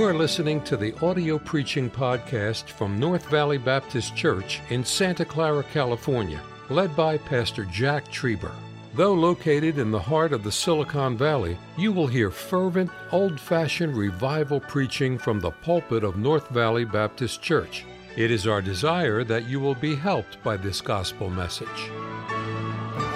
You 0.00 0.06
are 0.06 0.14
listening 0.14 0.62
to 0.62 0.78
the 0.78 0.98
audio 1.04 1.38
preaching 1.38 1.90
podcast 1.90 2.70
from 2.70 2.98
North 2.98 3.26
Valley 3.26 3.58
Baptist 3.58 4.16
Church 4.16 4.62
in 4.70 4.82
Santa 4.82 5.26
Clara, 5.26 5.62
California, 5.62 6.40
led 6.70 6.96
by 6.96 7.18
Pastor 7.18 7.66
Jack 7.66 8.10
Trieber. 8.10 8.54
Though 8.94 9.12
located 9.12 9.76
in 9.76 9.90
the 9.90 10.00
heart 10.00 10.32
of 10.32 10.42
the 10.42 10.50
Silicon 10.50 11.18
Valley, 11.18 11.58
you 11.76 11.92
will 11.92 12.06
hear 12.06 12.30
fervent, 12.30 12.90
old 13.12 13.38
fashioned 13.38 13.94
revival 13.94 14.58
preaching 14.58 15.18
from 15.18 15.38
the 15.38 15.50
pulpit 15.50 16.02
of 16.02 16.16
North 16.16 16.48
Valley 16.48 16.86
Baptist 16.86 17.42
Church. 17.42 17.84
It 18.16 18.30
is 18.30 18.46
our 18.46 18.62
desire 18.62 19.22
that 19.24 19.50
you 19.50 19.60
will 19.60 19.74
be 19.74 19.94
helped 19.94 20.42
by 20.42 20.56
this 20.56 20.80
gospel 20.80 21.28
message. 21.28 21.90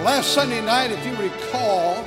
Last 0.03 0.35
Sunday 0.35 0.63
night, 0.63 0.91
if 0.91 1.03
you 1.03 1.15
recall, 1.15 2.05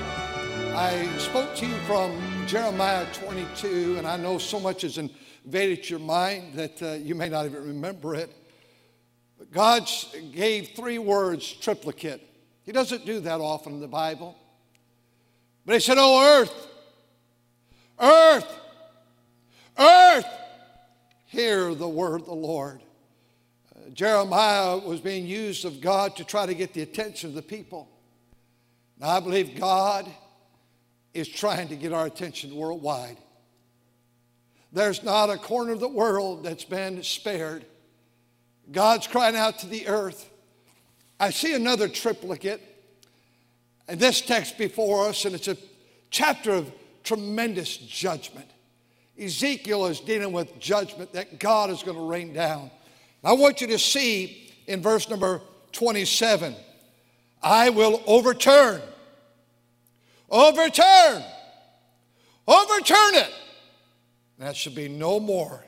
I 0.76 1.04
spoke 1.18 1.52
to 1.56 1.66
you 1.66 1.74
from 1.78 2.27
Jeremiah 2.48 3.06
22, 3.12 3.96
and 3.98 4.06
I 4.06 4.16
know 4.16 4.38
so 4.38 4.58
much 4.58 4.80
has 4.80 4.96
invaded 4.96 5.90
your 5.90 5.98
mind 5.98 6.54
that 6.54 6.82
uh, 6.82 6.92
you 6.92 7.14
may 7.14 7.28
not 7.28 7.44
even 7.44 7.62
remember 7.62 8.14
it. 8.14 8.34
But 9.36 9.52
God 9.52 9.86
gave 10.32 10.70
three 10.70 10.98
words 10.98 11.52
triplicate. 11.52 12.26
He 12.64 12.72
doesn't 12.72 13.04
do 13.04 13.20
that 13.20 13.42
often 13.42 13.74
in 13.74 13.80
the 13.80 13.86
Bible. 13.86 14.34
But 15.66 15.74
He 15.74 15.80
said, 15.80 15.98
Oh, 16.00 16.40
earth, 16.40 16.68
earth, 18.00 18.60
earth, 19.78 20.26
hear 21.26 21.74
the 21.74 21.86
word 21.86 22.22
of 22.22 22.26
the 22.28 22.34
Lord. 22.34 22.80
Uh, 23.76 23.90
Jeremiah 23.90 24.78
was 24.78 25.02
being 25.02 25.26
used 25.26 25.66
of 25.66 25.82
God 25.82 26.16
to 26.16 26.24
try 26.24 26.46
to 26.46 26.54
get 26.54 26.72
the 26.72 26.80
attention 26.80 27.28
of 27.28 27.34
the 27.34 27.42
people. 27.42 27.90
Now, 28.98 29.08
I 29.10 29.20
believe 29.20 29.60
God 29.60 30.10
is 31.14 31.28
trying 31.28 31.68
to 31.68 31.76
get 31.76 31.92
our 31.92 32.06
attention 32.06 32.54
worldwide. 32.54 33.16
There's 34.72 35.02
not 35.02 35.30
a 35.30 35.36
corner 35.36 35.72
of 35.72 35.80
the 35.80 35.88
world 35.88 36.44
that's 36.44 36.64
been 36.64 37.02
spared. 37.02 37.64
God's 38.70 39.06
crying 39.06 39.36
out 39.36 39.60
to 39.60 39.66
the 39.66 39.88
earth. 39.88 40.28
I 41.18 41.30
see 41.30 41.54
another 41.54 41.88
triplicate 41.88 42.60
in 43.88 43.98
this 43.98 44.20
text 44.20 44.58
before 44.58 45.08
us, 45.08 45.24
and 45.24 45.34
it's 45.34 45.48
a 45.48 45.56
chapter 46.10 46.52
of 46.52 46.70
tremendous 47.02 47.76
judgment. 47.76 48.50
Ezekiel 49.18 49.86
is 49.86 50.00
dealing 50.00 50.32
with 50.32 50.58
judgment 50.58 51.12
that 51.14 51.40
God 51.40 51.70
is 51.70 51.82
going 51.82 51.96
to 51.96 52.04
rain 52.04 52.32
down. 52.32 52.70
I 53.24 53.32
want 53.32 53.60
you 53.60 53.66
to 53.68 53.78
see 53.78 54.52
in 54.66 54.80
verse 54.80 55.08
number 55.08 55.40
27 55.72 56.54
I 57.42 57.70
will 57.70 58.02
overturn 58.06 58.80
Overturn. 60.30 61.24
Overturn 62.46 63.14
it. 63.14 63.32
That 64.38 64.56
should 64.56 64.74
be 64.74 64.88
no 64.88 65.18
more 65.20 65.64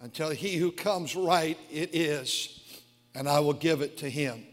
until 0.00 0.30
he 0.30 0.56
who 0.56 0.72
comes 0.72 1.14
right 1.16 1.58
it 1.70 1.94
is, 1.94 2.60
and 3.14 3.28
I 3.28 3.40
will 3.40 3.52
give 3.52 3.80
it 3.80 3.98
to 3.98 4.10
him. 4.10 4.44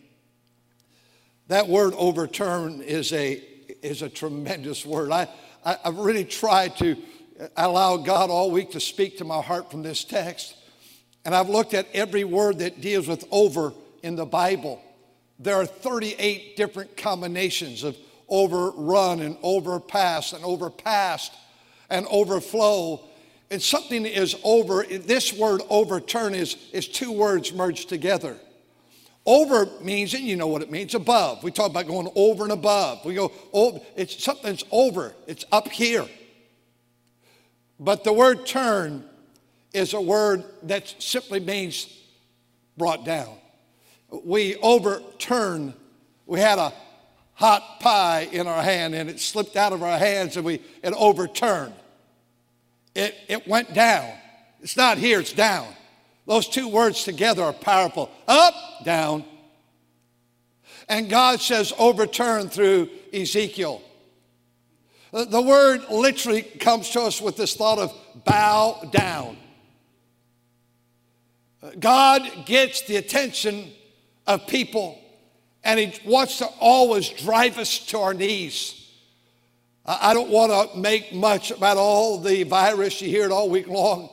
That 1.48 1.68
word 1.68 1.94
overturn 1.98 2.82
is 2.82 3.12
a, 3.12 3.44
is 3.82 4.02
a 4.02 4.10
tremendous 4.10 4.86
word. 4.86 5.12
I, 5.12 5.28
I, 5.66 5.78
I've 5.84 5.98
really 5.98 6.26
tried 6.26 6.78
to 6.78 6.96
allow 7.58 7.98
God 7.98 8.30
all 8.30 8.52
week 8.52 8.72
to 8.72 8.80
speak 8.80 9.18
to 9.18 9.26
my 9.26 9.42
heart 9.42 9.70
from 9.70 9.84
this 9.84 10.04
text. 10.04 10.56
And 11.26 11.34
I've 11.34 11.50
looked 11.50 11.74
at 11.74 11.88
every 11.94 12.24
word 12.24 12.60
that 12.60 12.82
deals 12.82 13.08
with 13.08 13.26
over 13.32 13.74
in 14.02 14.16
the 14.16 14.26
Bible. 14.26 14.82
There 15.40 15.56
are 15.56 15.66
38 15.66 16.56
different 16.56 16.96
combinations 16.96 17.84
of 17.84 17.98
overrun 18.34 19.22
and 19.22 19.38
overpass 19.44 20.34
and 20.34 20.44
overpassed 20.44 21.34
and 21.89 22.08
overflow. 22.09 23.00
And 23.52 23.62
something 23.62 24.08
is 24.08 24.35
over, 24.44 24.84
this 24.84 25.31
word 25.31 25.62
overturn 25.69 26.34
is, 26.34 26.58
is 26.74 26.88
two 26.88 27.12
words 27.12 27.53
merged 27.53 27.90
together. 27.90 28.35
Over 29.25 29.68
means, 29.81 30.16
and 30.16 30.24
you 30.24 30.35
know 30.35 30.47
what 30.47 30.63
it 30.63 30.72
means, 30.72 30.96
above. 30.96 31.44
We 31.44 31.52
talk 31.52 31.69
about 31.69 31.88
going 31.88 32.09
over 32.16 32.44
and 32.44 32.52
above. 32.52 33.06
We 33.06 33.13
go, 33.13 33.31
oh, 33.53 33.85
it's 33.96 34.22
something's 34.22 34.63
over, 34.72 35.13
it's 35.28 35.46
up 35.52 35.69
here. 35.69 36.08
But 37.79 38.03
the 38.03 38.12
word 38.12 38.46
turn 38.47 39.06
is 39.74 39.94
a 39.94 40.02
word 40.02 40.44
that 40.63 40.94
simply 40.97 41.40
means 41.40 41.88
brought 42.78 43.06
down. 43.06 43.35
We 44.25 44.56
overturn, 44.58 45.74
we 46.25 46.40
had 46.40 46.58
a 46.58 46.74
hot 47.36 47.80
pie 47.80 48.28
in 48.32 48.48
our 48.48 48.62
hand 48.62 48.94
and 48.96 49.10
it 49.10 49.20
slipped 49.20 49.56
out 49.56 49.74
of 49.74 49.84
our 49.84 49.98
hands 49.98 50.38
and 50.38 50.46
we 50.46 50.62
it 50.84 50.94
overturned. 50.98 51.74
It, 52.96 53.16
it 53.28 53.48
went 53.48 53.74
down. 53.74 54.12
It's 54.62 54.78
not 54.78 54.98
here, 54.98 55.20
it's 55.20 55.34
down. 55.34 55.68
Those 56.26 56.48
two 56.48 56.70
words 56.70 57.04
together 57.04 57.44
are 57.44 57.54
powerful. 57.54 58.10
Up, 58.28 58.54
down. 58.86 59.26
And 60.88 61.10
God 61.10 61.42
says 61.42 61.74
overturn 61.78 62.50
through 62.50 62.90
Ezekiel. 63.14 63.82
The, 65.12 65.42
word 65.42 65.82
literally 65.92 66.42
comes 66.42 66.90
to 66.92 67.02
us 67.02 67.22
with 67.22 67.38
this 67.38 67.56
thought 67.56 67.78
of 67.78 67.94
bow 68.26 68.90
down. 68.92 69.38
God 71.80 72.46
gets 72.46 72.82
the 72.82 72.96
attention 72.96 73.72
of 74.26 74.48
people 74.48 75.00
and 75.63 75.79
He 75.79 76.09
wants 76.09 76.38
to 76.40 76.46
always 76.59 77.09
drive 77.09 77.57
us 77.57 77.79
to 77.88 78.00
our 78.00 78.13
knees. 78.13 78.79
I 79.85 80.13
don't 80.13 80.29
want 80.29 80.72
to 80.72 80.78
make 80.78 81.13
much 81.13 81.51
about 81.51 81.78
all 81.78 82.18
the 82.18 82.44
virus, 82.44 83.01
you 83.01 83.09
hear 83.09 83.25
it 83.25 83.31
all 83.31 83.50
week 83.50 83.68
long. 83.68 84.09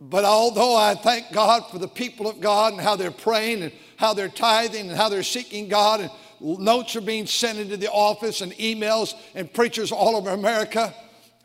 But 0.00 0.24
although 0.24 0.76
I 0.76 0.94
thank 0.94 1.32
God 1.32 1.70
for 1.70 1.78
the 1.78 1.88
people 1.88 2.28
of 2.28 2.40
God 2.40 2.72
and 2.72 2.82
how 2.82 2.96
they're 2.96 3.10
praying 3.10 3.62
and 3.62 3.72
how 3.96 4.14
they're 4.14 4.28
tithing 4.28 4.88
and 4.88 4.96
how 4.96 5.08
they're 5.08 5.22
seeking 5.22 5.68
God, 5.68 6.00
and 6.00 6.10
notes 6.40 6.94
are 6.96 7.00
being 7.00 7.26
sent 7.26 7.58
into 7.58 7.76
the 7.76 7.90
office 7.90 8.40
and 8.40 8.52
emails 8.52 9.14
and 9.34 9.52
preachers 9.52 9.90
all 9.92 10.16
over 10.16 10.30
America, 10.30 10.94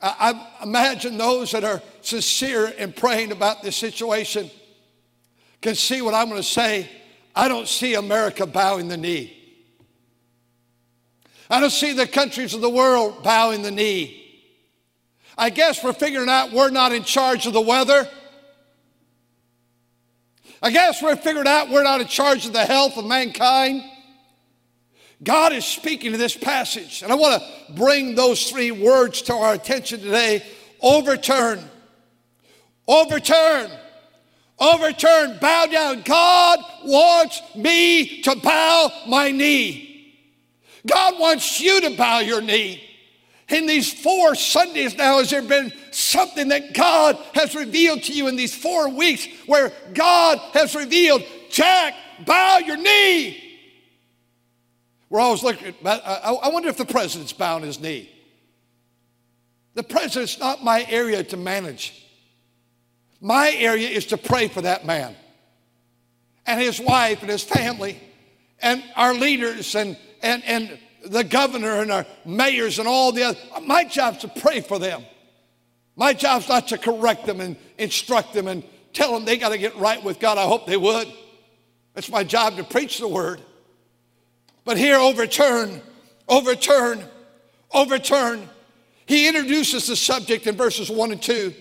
I, 0.01 0.47
imagine 0.61 1.17
those 1.17 1.51
that 1.51 1.63
are 1.63 1.81
sincere 2.01 2.67
in 2.67 2.91
praying 2.93 3.31
about 3.31 3.63
this 3.63 3.77
situation 3.77 4.51
can 5.61 5.75
see 5.75 6.01
what 6.01 6.13
I'm 6.13 6.27
going 6.27 6.41
to 6.41 6.47
say 6.47 6.89
I 7.35 7.47
don't 7.47 7.67
see 7.67 7.95
America 7.95 8.45
bowing 8.45 8.87
the 8.87 8.97
knee. 8.97 9.39
I 11.49 11.59
don't 11.59 11.71
see 11.71 11.93
the 11.93 12.07
countries 12.07 12.53
of 12.53 12.61
the 12.61 12.69
world 12.69 13.23
bowing 13.23 13.61
the 13.61 13.71
knee. 13.71 14.19
I 15.37 15.49
guess 15.49 15.83
we're 15.83 15.93
figuring 15.93 16.29
out 16.29 16.51
we're 16.51 16.69
not 16.69 16.91
in 16.91 17.03
charge 17.03 17.47
of 17.47 17.53
the 17.53 17.61
weather. 17.61 18.07
I 20.61 20.71
guess 20.71 21.01
we're 21.01 21.15
figuring 21.15 21.47
out 21.47 21.69
we're 21.69 21.83
not 21.83 22.01
in 22.01 22.07
charge 22.07 22.45
of 22.45 22.53
the 22.53 22.65
health 22.65 22.97
of 22.97 23.05
mankind. 23.05 23.83
God 25.21 25.53
is 25.53 25.65
speaking 25.65 26.11
to 26.11 26.17
this 26.17 26.35
passage, 26.35 27.01
and 27.01 27.11
I 27.11 27.15
want 27.15 27.41
to 27.41 27.73
bring 27.73 28.15
those 28.15 28.49
three 28.49 28.71
words 28.71 29.21
to 29.23 29.33
our 29.33 29.53
attention 29.53 30.01
today 30.01 30.43
overturn, 30.81 31.63
overturn, 32.87 33.71
overturn, 34.59 35.37
bow 35.39 35.65
down. 35.65 36.01
God 36.01 36.59
wants 36.83 37.41
me 37.55 38.21
to 38.21 38.35
bow 38.35 38.91
my 39.07 39.31
knee. 39.31 40.15
God 40.85 41.19
wants 41.19 41.59
you 41.59 41.81
to 41.81 41.95
bow 41.95 42.19
your 42.19 42.41
knee. 42.41 42.83
In 43.49 43.67
these 43.67 43.93
four 43.93 44.35
Sundays 44.35 44.97
now, 44.97 45.19
has 45.19 45.29
there 45.29 45.41
been 45.41 45.71
something 45.91 46.47
that 46.47 46.73
God 46.73 47.17
has 47.33 47.55
revealed 47.55 48.03
to 48.03 48.13
you 48.13 48.27
in 48.27 48.35
these 48.35 48.55
four 48.55 48.89
weeks 48.89 49.27
where 49.45 49.71
God 49.93 50.39
has 50.53 50.75
revealed, 50.75 51.23
Jack, 51.49 51.93
bow 52.25 52.59
your 52.59 52.77
knee? 52.77 53.39
We're 55.09 55.19
always 55.19 55.43
looking, 55.43 55.75
uh, 55.85 56.39
I 56.41 56.49
wonder 56.49 56.69
if 56.69 56.77
the 56.77 56.85
president's 56.85 57.33
bowing 57.33 57.63
his 57.63 57.79
knee. 57.79 58.09
The 59.75 59.83
president's 59.83 60.39
not 60.39 60.63
my 60.63 60.85
area 60.89 61.23
to 61.23 61.37
manage. 61.37 62.02
My 63.23 63.51
area 63.51 63.87
is 63.87 64.07
to 64.07 64.17
pray 64.17 64.49
for 64.49 64.59
that 64.63 64.85
man 64.85 65.15
and 66.45 66.59
his 66.59 66.77
wife 66.77 67.21
and 67.21 67.31
his 67.31 67.41
family 67.41 67.97
and 68.61 68.83
our 68.97 69.13
leaders 69.13 69.75
and, 69.75 69.97
and, 70.21 70.43
and 70.43 70.77
the 71.05 71.23
governor 71.23 71.81
and 71.81 71.89
our 71.89 72.05
mayors 72.25 72.79
and 72.79 72.87
all 72.87 73.13
the 73.13 73.23
other. 73.23 73.39
My 73.61 73.85
job's 73.85 74.17
to 74.19 74.27
pray 74.27 74.59
for 74.59 74.77
them. 74.77 75.05
My 75.95 76.11
job's 76.11 76.49
not 76.49 76.67
to 76.67 76.77
correct 76.77 77.25
them 77.25 77.39
and 77.39 77.55
instruct 77.77 78.33
them 78.33 78.49
and 78.49 78.61
tell 78.91 79.13
them 79.13 79.23
they 79.23 79.37
got 79.37 79.49
to 79.49 79.57
get 79.57 79.73
right 79.77 80.03
with 80.03 80.19
God. 80.19 80.37
I 80.37 80.43
hope 80.43 80.67
they 80.67 80.75
would. 80.75 81.07
It's 81.95 82.09
my 82.09 82.25
job 82.25 82.57
to 82.57 82.65
preach 82.65 82.97
the 82.97 83.07
word. 83.07 83.39
But 84.65 84.77
here, 84.77 84.97
overturn, 84.97 85.81
overturn, 86.27 87.05
overturn. 87.71 88.49
He 89.05 89.29
introduces 89.29 89.87
the 89.87 89.95
subject 89.95 90.45
in 90.45 90.57
verses 90.57 90.89
1 90.89 91.13
and 91.13 91.21
2 91.21 91.53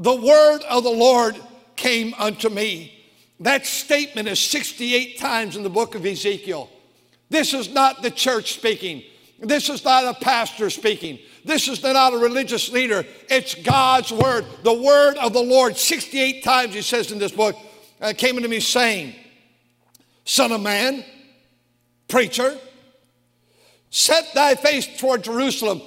the 0.00 0.16
word 0.16 0.62
of 0.62 0.82
the 0.82 0.90
Lord 0.90 1.36
came 1.76 2.14
unto 2.18 2.48
me. 2.48 3.06
That 3.38 3.66
statement 3.66 4.28
is 4.28 4.40
68 4.40 5.18
times 5.18 5.56
in 5.56 5.62
the 5.62 5.70
book 5.70 5.94
of 5.94 6.04
Ezekiel. 6.04 6.70
This 7.28 7.52
is 7.52 7.68
not 7.72 8.02
the 8.02 8.10
church 8.10 8.54
speaking. 8.54 9.02
This 9.38 9.68
is 9.68 9.84
not 9.84 10.04
a 10.04 10.18
pastor 10.18 10.70
speaking. 10.70 11.18
This 11.44 11.68
is 11.68 11.82
not 11.82 12.14
a 12.14 12.18
religious 12.18 12.70
leader, 12.72 13.04
it's 13.28 13.54
God's 13.54 14.10
word. 14.10 14.46
The 14.62 14.74
word 14.74 15.16
of 15.18 15.32
the 15.32 15.42
Lord, 15.42 15.76
68 15.76 16.42
times 16.42 16.74
he 16.74 16.82
says 16.82 17.12
in 17.12 17.18
this 17.18 17.32
book, 17.32 17.56
uh, 18.00 18.14
came 18.16 18.36
unto 18.36 18.48
me 18.48 18.60
saying, 18.60 19.14
Son 20.24 20.52
of 20.52 20.62
man, 20.62 21.04
preacher, 22.08 22.56
set 23.90 24.32
thy 24.34 24.54
face 24.54 24.98
toward 24.98 25.24
Jerusalem. 25.24 25.82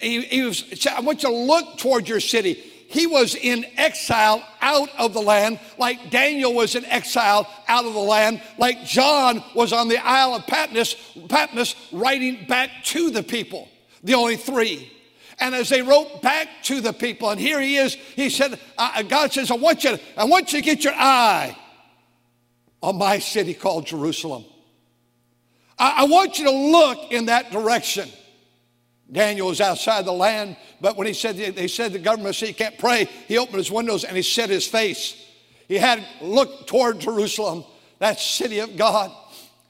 He, 0.00 0.22
he 0.22 0.42
was, 0.42 0.86
I 0.86 1.00
want 1.00 1.22
you 1.22 1.28
to 1.28 1.34
look 1.34 1.78
toward 1.78 2.08
your 2.08 2.20
city. 2.20 2.62
He 2.90 3.06
was 3.06 3.36
in 3.36 3.64
exile 3.76 4.44
out 4.60 4.88
of 4.98 5.14
the 5.14 5.22
land, 5.22 5.60
like 5.78 6.10
Daniel 6.10 6.52
was 6.52 6.74
in 6.74 6.84
exile 6.86 7.48
out 7.68 7.84
of 7.84 7.94
the 7.94 8.00
land, 8.00 8.42
like 8.58 8.84
John 8.84 9.44
was 9.54 9.72
on 9.72 9.86
the 9.86 10.04
Isle 10.04 10.34
of 10.34 10.46
Patmos, 10.48 10.96
Patmos 11.28 11.76
writing 11.92 12.46
back 12.48 12.68
to 12.86 13.10
the 13.10 13.22
people, 13.22 13.68
the 14.02 14.14
only 14.14 14.36
three. 14.36 14.92
And 15.38 15.54
as 15.54 15.68
they 15.68 15.82
wrote 15.82 16.20
back 16.20 16.48
to 16.64 16.80
the 16.80 16.92
people, 16.92 17.30
and 17.30 17.40
here 17.40 17.60
he 17.60 17.76
is, 17.76 17.94
he 17.94 18.28
said, 18.28 18.58
uh, 18.76 18.90
uh 18.96 19.02
God 19.02 19.32
says, 19.32 19.52
I 19.52 19.54
want 19.54 19.84
you, 19.84 19.96
to, 19.96 20.00
I 20.16 20.24
want 20.24 20.52
you 20.52 20.58
to 20.58 20.64
get 20.64 20.82
your 20.82 20.94
eye 20.94 21.56
on 22.82 22.98
my 22.98 23.20
city 23.20 23.54
called 23.54 23.86
Jerusalem. 23.86 24.44
I, 25.78 25.94
I 25.98 26.04
want 26.06 26.40
you 26.40 26.46
to 26.46 26.50
look 26.50 27.12
in 27.12 27.26
that 27.26 27.52
direction. 27.52 28.10
Daniel 29.12 29.48
was 29.48 29.60
outside 29.60 30.04
the 30.04 30.12
land, 30.12 30.56
but 30.80 30.96
when 30.96 31.06
he 31.06 31.12
said 31.12 31.36
they 31.36 31.66
said 31.66 31.92
the 31.92 31.98
government 31.98 32.36
said 32.36 32.48
he 32.48 32.54
can't 32.54 32.78
pray, 32.78 33.08
he 33.26 33.38
opened 33.38 33.58
his 33.58 33.70
windows 33.70 34.04
and 34.04 34.16
he 34.16 34.22
set 34.22 34.50
his 34.50 34.66
face. 34.66 35.16
He 35.66 35.76
had 35.76 36.04
looked 36.20 36.68
toward 36.68 37.00
Jerusalem, 37.00 37.64
that 37.98 38.20
city 38.20 38.60
of 38.60 38.76
God. 38.76 39.10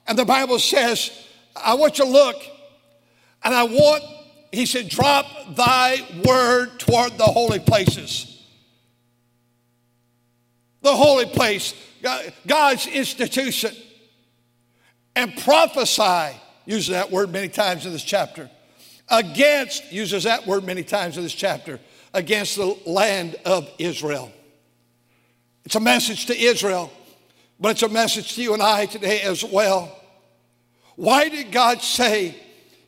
And 0.07 0.19
the 0.19 0.25
Bible 0.25 0.59
says, 0.59 1.11
I 1.57 1.75
want 1.75 1.99
you 1.99 2.05
to 2.05 2.11
look, 2.11 2.37
and 3.43 3.55
I 3.55 3.65
want, 3.65 4.03
he 4.53 4.67
said, 4.67 4.89
drop 4.89 5.27
thy 5.55 6.07
word 6.25 6.79
toward 6.79 7.17
the 7.17 7.25
holy 7.25 7.61
places. 7.61 8.43
The 10.83 10.95
holy 10.95 11.27
place, 11.27 11.75
God's 12.47 12.87
institution. 12.87 13.75
And 15.17 15.37
prophesy, 15.39 16.37
uses 16.67 16.89
that 16.89 17.11
word 17.11 17.31
many 17.31 17.49
times 17.49 17.85
in 17.85 17.93
this 17.93 18.05
chapter 18.05 18.51
against, 19.11 19.93
uses 19.93 20.25
that 20.25 20.47
word 20.47 20.65
many 20.65 20.83
times 20.83 21.17
in 21.17 21.23
this 21.23 21.35
chapter, 21.35 21.81
against 22.15 22.57
the 22.57 22.77
land 22.87 23.37
of 23.45 23.69
Israel. 23.79 24.33
It's 25.65 25.75
a 25.75 25.81
message 25.81 26.27
to 26.27 26.39
Israel, 26.39 26.91
but 27.59 27.71
it's 27.71 27.83
a 27.83 27.89
message 27.89 28.35
to 28.35 28.43
you 28.43 28.55
and 28.55 28.63
I 28.63 28.87
today 28.87 29.21
as 29.23 29.45
well. 29.45 29.97
Why 30.97 31.29
did 31.29 31.53
God 31.53 31.83
say 31.83 32.35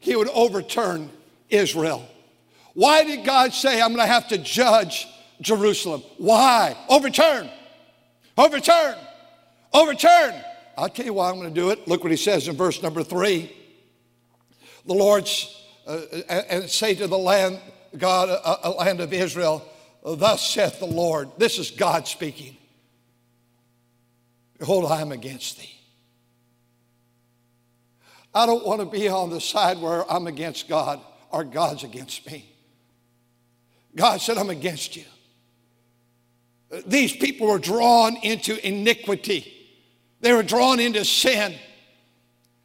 he 0.00 0.16
would 0.16 0.28
overturn 0.28 1.10
Israel? 1.48 2.06
Why 2.74 3.04
did 3.04 3.24
God 3.24 3.52
say, 3.52 3.80
I'm 3.80 3.94
going 3.94 4.06
to 4.06 4.12
have 4.12 4.28
to 4.28 4.38
judge 4.38 5.06
Jerusalem? 5.40 6.02
Why? 6.18 6.76
Overturn. 6.88 7.50
Overturn. 8.36 8.96
Overturn. 9.72 10.34
I'll 10.76 10.88
tell 10.88 11.04
you 11.06 11.14
why 11.14 11.28
I'm 11.28 11.36
going 11.36 11.52
to 11.52 11.60
do 11.60 11.70
it. 11.70 11.86
Look 11.86 12.02
what 12.02 12.10
he 12.10 12.16
says 12.16 12.48
in 12.48 12.56
verse 12.56 12.82
number 12.82 13.02
three. 13.02 13.54
The 14.86 14.94
Lord's 14.94 15.61
Uh, 15.86 16.00
uh, 16.28 16.42
and 16.48 16.70
say 16.70 16.94
to 16.94 17.06
the 17.06 17.18
land, 17.18 17.58
God, 17.98 18.28
a, 18.28 18.68
a 18.68 18.70
land 18.70 19.00
of 19.00 19.12
Israel, 19.12 19.66
thus 20.04 20.48
saith 20.48 20.78
the 20.78 20.86
Lord. 20.86 21.30
This 21.38 21.58
is 21.58 21.70
God 21.70 22.06
speaking. 22.06 22.56
Behold, 24.58 24.90
I 24.90 25.00
am 25.00 25.10
against 25.10 25.58
thee. 25.58 25.74
I 28.34 28.46
don't 28.46 28.64
want 28.64 28.80
to 28.80 28.86
be 28.86 29.08
on 29.08 29.30
the 29.30 29.40
side 29.40 29.78
where 29.78 30.10
I'm 30.10 30.26
against 30.26 30.68
God 30.68 31.00
or 31.30 31.44
God's 31.44 31.84
against 31.84 32.30
me. 32.30 32.48
God 33.94 34.20
said, 34.20 34.38
I'm 34.38 34.50
against 34.50 34.96
you. 34.96 35.04
These 36.86 37.16
people 37.16 37.48
were 37.48 37.58
drawn 37.58 38.16
into 38.16 38.64
iniquity, 38.66 39.52
they 40.20 40.32
were 40.32 40.42
drawn 40.42 40.80
into 40.80 41.04
sin. 41.04 41.54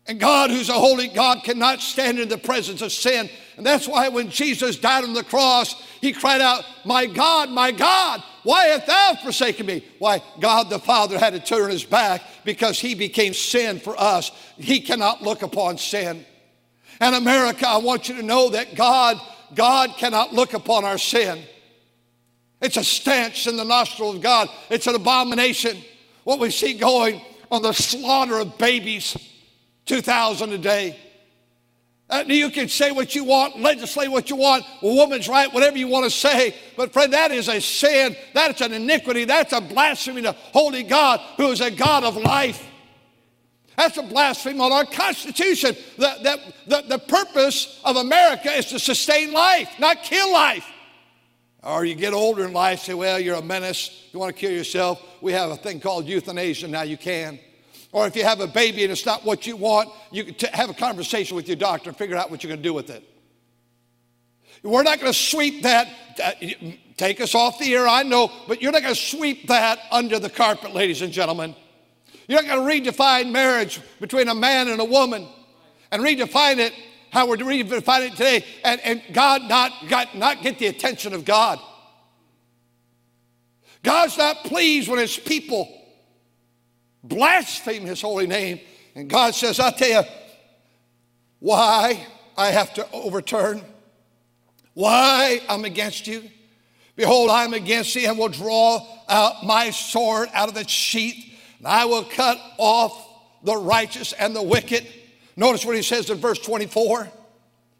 And 0.08 0.20
God, 0.20 0.50
who's 0.50 0.70
a 0.70 0.74
holy 0.74 1.08
God, 1.08 1.44
cannot 1.44 1.82
stand 1.82 2.20
in 2.20 2.30
the 2.30 2.38
presence 2.38 2.82
of 2.82 2.94
sin. 2.94 3.30
And 3.58 3.66
that's 3.66 3.88
why 3.88 4.08
when 4.08 4.30
Jesus 4.30 4.78
died 4.78 5.04
on 5.04 5.14
the 5.14 5.24
cross, 5.24 5.76
he 6.00 6.14
cried 6.14 6.40
out, 6.40 6.64
My 6.86 7.06
God, 7.08 7.50
my 7.50 7.72
God, 7.72 8.24
why 8.44 8.68
hast 8.68 8.88
thou 8.88 9.16
forsaken 9.22 9.66
me? 9.66 9.84
Why, 10.00 10.24
God 10.40 10.70
the 10.70 10.80
Father 10.80 11.20
had 11.20 11.34
to 11.34 11.40
turn 11.42 11.70
his 11.70 11.84
back 11.84 12.22
because 12.46 12.80
he 12.80 12.96
became 12.96 13.34
sin 13.34 13.80
for 13.80 14.00
us. 14.00 14.32
He 14.56 14.80
cannot 14.80 15.22
look 15.22 15.42
upon 15.42 15.78
sin. 15.78 16.26
And 17.02 17.16
America, 17.16 17.68
I 17.68 17.78
want 17.78 18.08
you 18.08 18.16
to 18.16 18.24
know 18.24 18.50
that 18.52 18.76
God, 18.76 19.20
God 19.54 19.96
cannot 19.98 20.34
look 20.34 20.54
upon 20.54 20.86
our 20.86 20.98
sin. 20.98 21.44
It's 22.62 22.78
a 22.78 22.84
stench 22.84 23.46
in 23.48 23.58
the 23.58 23.66
nostril 23.66 24.12
of 24.12 24.22
God. 24.22 24.50
It's 24.70 24.88
an 24.88 24.96
abomination. 24.96 25.78
What 26.24 26.40
we 26.40 26.50
see 26.50 26.76
going 26.76 27.22
on 27.52 27.62
the 27.62 27.74
slaughter 27.74 28.40
of 28.40 28.58
babies 28.58 29.18
2,000 29.88 30.52
a 30.52 30.58
day. 30.58 30.98
Uh, 32.10 32.24
you 32.26 32.50
can 32.50 32.70
say 32.70 32.92
what 32.92 33.16
you 33.16 33.26
want, 33.26 33.60
legislate 33.60 34.10
what 34.10 34.30
you 34.30 34.38
want, 34.38 34.64
woman's 34.82 35.28
right, 35.28 35.54
whatever 35.54 35.78
you 35.78 35.90
want 35.90 36.06
to 36.06 36.10
say. 36.10 36.56
But, 36.78 36.94
friend, 36.94 37.12
that 37.12 37.32
is 37.32 37.50
a 37.50 37.60
sin. 37.60 38.16
That's 38.34 38.62
an 38.62 38.72
iniquity. 38.72 39.26
That's 39.26 39.52
a 39.52 39.60
blasphemy 39.60 40.22
to 40.22 40.32
holy 40.32 40.84
God 40.84 41.20
who 41.36 41.52
is 41.52 41.60
a 41.60 41.70
God 41.70 42.06
of 42.06 42.16
life. 42.16 42.64
That's 43.76 43.98
a 43.98 44.04
blasphemy 44.04 44.60
on 44.60 44.72
our 44.72 44.86
Constitution. 44.86 45.76
The, 45.98 46.16
the, 46.24 46.54
the, 46.68 46.88
the 46.88 47.00
purpose 47.00 47.80
of 47.84 47.98
America 47.98 48.52
is 48.52 48.68
to 48.68 48.80
sustain 48.80 49.34
life, 49.34 49.70
not 49.78 50.02
kill 50.04 50.32
life. 50.32 50.66
Or 51.62 51.84
you 51.84 51.94
get 51.96 52.14
older 52.14 52.46
in 52.46 52.54
life, 52.54 52.80
say, 52.80 52.94
well, 52.94 53.20
you're 53.20 53.36
a 53.36 53.42
menace. 53.42 54.06
You 54.14 54.20
want 54.20 54.34
to 54.34 54.40
kill 54.40 54.52
yourself. 54.52 55.04
We 55.22 55.34
have 55.34 55.52
a 55.52 55.58
thing 55.58 55.82
called 55.82 56.06
euthanasia. 56.06 56.70
Now 56.70 56.84
you 56.84 56.96
can. 56.96 57.40
Or 57.98 58.06
if 58.06 58.16
you 58.16 58.24
have 58.24 58.42
a 58.42 58.48
baby 58.48 58.84
and 58.84 58.92
it's 58.92 59.08
not 59.08 59.26
what 59.26 59.48
you 59.48 59.58
want, 59.58 59.90
you 60.12 60.24
can 60.26 60.54
have 60.54 60.70
a 60.70 60.74
conversation 60.76 61.36
with 61.36 61.48
your 61.48 61.58
doctor 61.58 61.90
and 61.90 61.98
figure 61.98 62.16
out 62.16 62.30
what 62.30 62.44
you're 62.44 62.50
going 62.50 62.60
to 62.60 62.64
do 62.64 62.72
with 62.72 62.92
it. 62.92 63.04
We're 64.62 64.84
not 64.84 65.00
going 65.00 65.12
to 65.12 65.18
sweep 65.18 65.64
that, 65.64 65.88
uh, 66.24 66.34
take 66.96 67.20
us 67.20 67.34
off 67.34 67.58
the 67.58 67.74
air, 67.74 67.88
I 67.88 68.04
know, 68.04 68.32
but 68.48 68.62
you're 68.62 68.72
not 68.72 68.84
going 68.84 68.94
to 68.94 69.02
sweep 69.02 69.48
that 69.48 69.80
under 69.92 70.20
the 70.20 70.30
carpet, 70.30 70.76
ladies 70.76 71.02
and 71.02 71.12
gentlemen. 71.12 71.56
You're 72.28 72.44
not 72.44 72.48
going 72.48 72.84
to 72.84 72.92
redefine 72.92 73.32
marriage 73.32 73.82
between 74.00 74.28
a 74.28 74.36
man 74.36 74.68
and 74.68 74.80
a 74.80 74.86
woman 74.86 75.28
and 75.90 76.04
redefine 76.04 76.60
it 76.60 76.74
how 77.10 77.28
we're 77.28 77.38
redefining 77.38 78.10
it 78.10 78.12
today 78.12 78.46
and, 78.64 78.80
and 78.82 79.02
God 79.12 79.42
not, 79.46 79.72
got, 79.90 80.16
not 80.16 80.44
get 80.44 80.60
the 80.60 80.68
attention 80.68 81.16
of 81.16 81.26
God. 81.26 81.60
God's 83.82 84.20
not 84.20 84.44
pleased 84.44 84.88
when 84.88 85.00
his 85.00 85.18
people 85.18 85.74
blaspheme 87.04 87.84
his 87.84 88.02
holy 88.02 88.28
name. 88.28 88.60
And 88.96 89.10
God 89.10 89.36
says, 89.36 89.60
i 89.60 89.72
tell 89.72 90.04
you 90.04 90.10
why 91.40 92.06
I 92.36 92.52
have 92.52 92.74
to 92.76 92.88
overturn, 92.92 93.62
why 94.74 95.42
I'm 95.48 95.66
against 95.66 96.08
you. 96.08 96.24
Behold, 96.96 97.30
I'm 97.30 97.54
against 97.54 97.94
thee 97.94 98.06
and 98.06 98.18
will 98.18 98.30
draw 98.30 98.86
out 99.08 99.46
my 99.46 99.70
sword 99.70 100.30
out 100.34 100.50
of 100.50 100.58
its 100.58 100.72
sheath, 100.72 101.32
and 101.60 101.68
I 101.68 101.86
will 101.86 102.04
cut 102.04 102.40
off 102.58 103.08
the 103.44 103.56
righteous 103.56 104.14
and 104.14 104.36
the 104.36 104.42
wicked. 104.42 104.86
Notice 105.36 105.64
what 105.64 105.76
he 105.76 105.84
says 105.84 106.10
in 106.10 106.18
verse 106.18 106.40
24. 106.40 107.08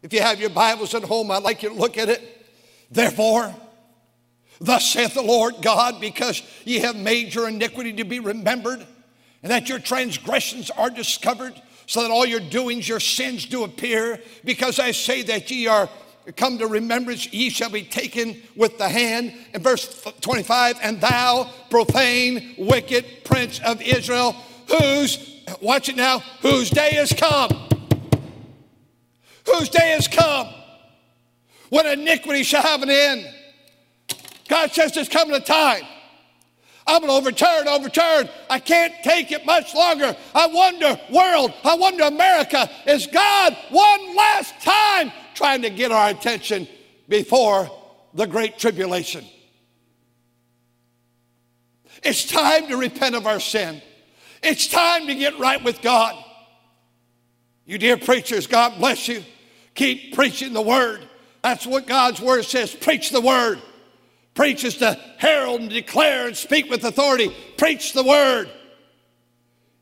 If 0.02 0.12
you 0.12 0.20
have 0.20 0.40
your 0.40 0.50
Bibles 0.50 0.94
at 0.94 1.02
home, 1.02 1.30
I'd 1.32 1.42
like 1.42 1.64
you 1.64 1.70
to 1.70 1.74
look 1.74 1.98
at 1.98 2.08
it. 2.08 2.22
Therefore, 2.90 3.52
thus 4.60 4.92
saith 4.92 5.14
the 5.14 5.22
Lord 5.22 5.56
God, 5.62 6.00
because 6.00 6.42
ye 6.64 6.78
have 6.78 6.94
made 6.94 7.34
your 7.34 7.48
iniquity 7.48 7.92
to 7.94 8.04
be 8.04 8.20
remembered 8.20 8.86
and 9.42 9.52
that 9.52 9.68
your 9.68 9.78
transgressions 9.78 10.70
are 10.70 10.90
discovered, 10.90 11.54
so 11.86 12.02
that 12.02 12.10
all 12.10 12.26
your 12.26 12.40
doings, 12.40 12.88
your 12.88 13.00
sins 13.00 13.46
do 13.46 13.64
appear. 13.64 14.20
Because 14.44 14.78
I 14.78 14.90
say 14.90 15.22
that 15.22 15.50
ye 15.50 15.66
are 15.66 15.88
come 16.36 16.58
to 16.58 16.66
remembrance, 16.66 17.32
ye 17.32 17.48
shall 17.48 17.70
be 17.70 17.82
taken 17.82 18.36
with 18.54 18.76
the 18.76 18.88
hand. 18.88 19.32
In 19.54 19.62
verse 19.62 20.02
25, 20.20 20.78
and 20.82 21.00
thou, 21.00 21.50
profane, 21.70 22.54
wicked 22.58 23.06
prince 23.24 23.60
of 23.60 23.80
Israel, 23.80 24.32
whose, 24.68 25.42
watch 25.62 25.88
it 25.88 25.96
now, 25.96 26.18
whose 26.42 26.68
day 26.68 26.96
is 26.96 27.12
come. 27.12 27.50
Whose 29.46 29.70
day 29.70 29.92
has 29.92 30.06
come. 30.08 30.48
When 31.70 31.86
iniquity 31.86 32.42
shall 32.42 32.62
have 32.62 32.82
an 32.82 32.90
end. 32.90 33.26
God 34.48 34.72
says 34.72 34.92
there's 34.92 35.08
coming 35.08 35.34
a 35.34 35.40
time 35.40 35.84
I'm 36.88 37.02
going 37.02 37.12
to 37.12 37.28
overturn, 37.28 37.68
overturn. 37.68 38.30
I 38.48 38.58
can't 38.58 38.94
take 39.04 39.30
it 39.30 39.44
much 39.44 39.74
longer. 39.74 40.16
I 40.34 40.46
wonder, 40.46 40.98
world, 41.10 41.52
I 41.62 41.74
wonder, 41.74 42.04
America, 42.04 42.68
is 42.86 43.06
God 43.06 43.56
one 43.68 44.16
last 44.16 44.58
time 44.62 45.12
trying 45.34 45.62
to 45.62 45.70
get 45.70 45.92
our 45.92 46.08
attention 46.08 46.66
before 47.06 47.70
the 48.14 48.26
great 48.26 48.58
tribulation? 48.58 49.24
It's 52.02 52.24
time 52.24 52.68
to 52.68 52.76
repent 52.78 53.14
of 53.14 53.26
our 53.26 53.40
sin. 53.40 53.82
It's 54.42 54.66
time 54.66 55.08
to 55.08 55.14
get 55.14 55.38
right 55.38 55.62
with 55.62 55.82
God. 55.82 56.16
You 57.66 57.76
dear 57.76 57.98
preachers, 57.98 58.46
God 58.46 58.78
bless 58.78 59.08
you. 59.08 59.22
Keep 59.74 60.14
preaching 60.14 60.54
the 60.54 60.62
word. 60.62 61.06
That's 61.42 61.66
what 61.66 61.86
God's 61.86 62.20
word 62.20 62.44
says. 62.44 62.74
Preach 62.74 63.10
the 63.10 63.20
word. 63.20 63.60
Preach 64.38 64.62
is 64.62 64.76
to 64.76 64.96
herald 65.16 65.62
and 65.62 65.68
declare 65.68 66.28
and 66.28 66.36
speak 66.36 66.70
with 66.70 66.84
authority. 66.84 67.34
Preach 67.56 67.92
the 67.92 68.04
word. 68.04 68.48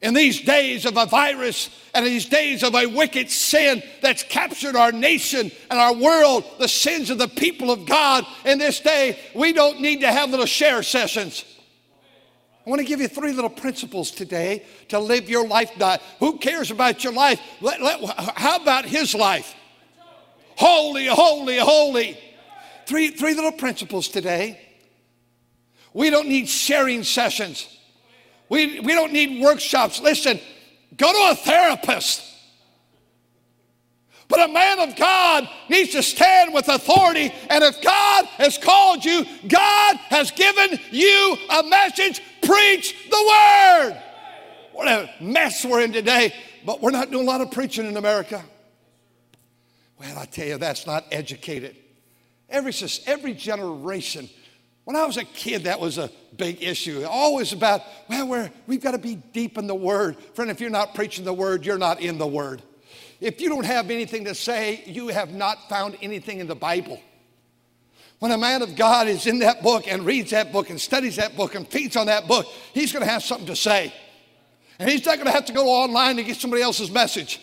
In 0.01 0.15
these 0.15 0.41
days 0.41 0.87
of 0.87 0.97
a 0.97 1.05
virus 1.05 1.69
and 1.93 2.07
in 2.07 2.11
these 2.11 2.25
days 2.25 2.63
of 2.63 2.75
a 2.75 2.87
wicked 2.87 3.31
sin 3.31 3.83
that's 4.01 4.23
captured 4.23 4.75
our 4.75 4.93
nation 4.93 5.53
and 5.71 5.79
our 5.79 5.93
world, 5.93 6.43
the 6.59 6.69
sins 6.69 7.11
of 7.11 7.19
the 7.19 7.29
people 7.29 7.71
of 7.71 7.85
God 7.85 8.25
in 8.47 8.57
this 8.57 8.81
day, 8.81 9.19
we 9.35 9.53
don't 9.53 9.83
need 9.83 10.01
to 10.01 10.11
have 10.11 10.31
little 10.31 10.47
share 10.47 10.83
sessions. 10.83 11.45
I 12.67 12.71
want 12.71 12.81
to 12.81 12.87
give 12.87 13.03
you 13.03 13.09
three 13.09 13.33
little 13.33 13.51
principles 13.51 14.11
today 14.11 14.63
to 14.89 14.99
live 14.99 15.29
your 15.29 15.47
life. 15.47 15.73
Who 16.19 16.39
cares 16.39 16.71
about 16.71 17.05
your 17.05 17.13
life? 17.13 17.43
Let, 17.61 17.83
let, 17.83 18.01
how 18.39 18.57
about 18.57 18.87
his 18.87 19.15
life? 19.15 19.55
Holy, 20.57 21.09
holy, 21.09 21.59
holy. 21.59 22.19
Three, 22.87 23.11
three 23.11 23.35
little 23.35 23.53
principles 23.53 24.09
today. 24.09 24.61
We 25.93 26.11
don't 26.11 26.29
need 26.29 26.49
sharing 26.49 27.03
sessions. 27.03 27.67
We, 28.49 28.81
we 28.81 28.95
don't 28.95 29.13
need 29.13 29.43
workshops. 29.43 30.01
Listen, 30.01 30.39
go 30.97 31.13
to 31.13 31.33
a 31.33 31.35
therapist. 31.35 32.23
But 34.29 34.49
a 34.49 34.53
man 34.53 34.81
of 34.81 34.97
God 34.97 35.49
needs 35.69 35.93
to 35.93 36.03
stand 36.03 36.53
with 36.53 36.69
authority. 36.69 37.33
And 37.49 37.63
if 37.65 37.81
God 37.81 38.25
has 38.25 38.59
called 38.59 39.05
you, 39.05 39.25
God 39.49 39.97
has 40.09 40.31
given 40.33 40.79
you 40.91 41.37
a 41.51 41.63
message. 41.63 42.21
Preach 42.43 43.09
the 43.09 43.35
word. 43.35 44.03
What 44.73 44.89
a 44.89 45.11
mess 45.21 45.65
we're 45.65 45.81
in 45.81 45.93
today. 45.93 46.35
But 46.65 46.83
we're 46.83 46.91
not 46.91 47.11
doing 47.11 47.27
a 47.27 47.31
lot 47.31 47.41
of 47.41 47.51
preaching 47.51 47.87
in 47.87 47.97
America. 47.97 48.45
Well, 49.99 50.19
I 50.19 50.27
tell 50.27 50.47
you, 50.47 50.59
that's 50.59 50.87
not 50.87 51.05
educated. 51.11 51.77
Every, 52.49 52.73
every 53.07 53.35
generation 53.35 54.29
when 54.87 54.95
I 54.95 55.05
was 55.05 55.17
a 55.17 55.25
kid, 55.25 55.65
that 55.65 55.81
was 55.81 55.99
a 55.99 56.09
big 56.37 56.63
issue. 56.63 57.05
Always 57.05 57.53
about, 57.53 57.83
well, 58.09 58.29
we're, 58.29 58.51
we've 58.69 58.81
got 58.81 58.93
to 58.93 58.99
be 58.99 59.17
deep 59.17 59.59
in 59.59 59.67
the 59.67 59.75
Word. 59.75 60.17
Friend, 60.35 60.49
if 60.49 60.61
you're 60.61 60.71
not 60.71 60.95
preaching 60.95 61.25
the 61.25 61.35
Word, 61.35 61.67
you're 61.67 61.77
not 61.77 62.01
in 62.01 62.19
the 62.19 62.27
Word. 62.27 62.63
If 63.21 63.41
you 63.41 63.49
don't 63.49 63.67
have 63.67 63.91
anything 63.91 64.27
to 64.27 64.35
say, 64.35 64.85
you 64.87 65.09
have 65.09 65.35
not 65.35 65.69
found 65.69 65.97
anything 66.03 66.39
in 66.39 66.47
the 66.47 66.55
Bible. 66.55 67.01
When 68.21 68.31
a 68.31 68.39
man 68.39 68.63
of 68.63 68.77
God 68.77 69.09
is 69.09 69.27
in 69.27 69.41
that 69.41 69.61
book 69.61 69.89
and 69.89 70.07
reads 70.07 70.31
that 70.31 70.53
book 70.53 70.71
and 70.71 70.81
studies 70.81 71.17
that 71.17 71.37
book 71.37 71.57
and 71.57 71.67
feeds 71.67 71.97
on 71.97 72.07
that 72.07 72.29
book, 72.29 72.47
he's 72.73 72.93
going 72.93 73.05
to 73.05 73.11
have 73.11 73.25
something 73.25 73.49
to 73.49 73.57
say. 73.57 73.93
And 74.79 74.89
he's 74.89 75.05
not 75.05 75.17
going 75.17 75.27
to 75.27 75.33
have 75.33 75.47
to 75.47 75.53
go 75.53 75.67
online 75.67 76.15
to 76.15 76.23
get 76.23 76.37
somebody 76.37 76.63
else's 76.63 76.93
message. 76.93 77.41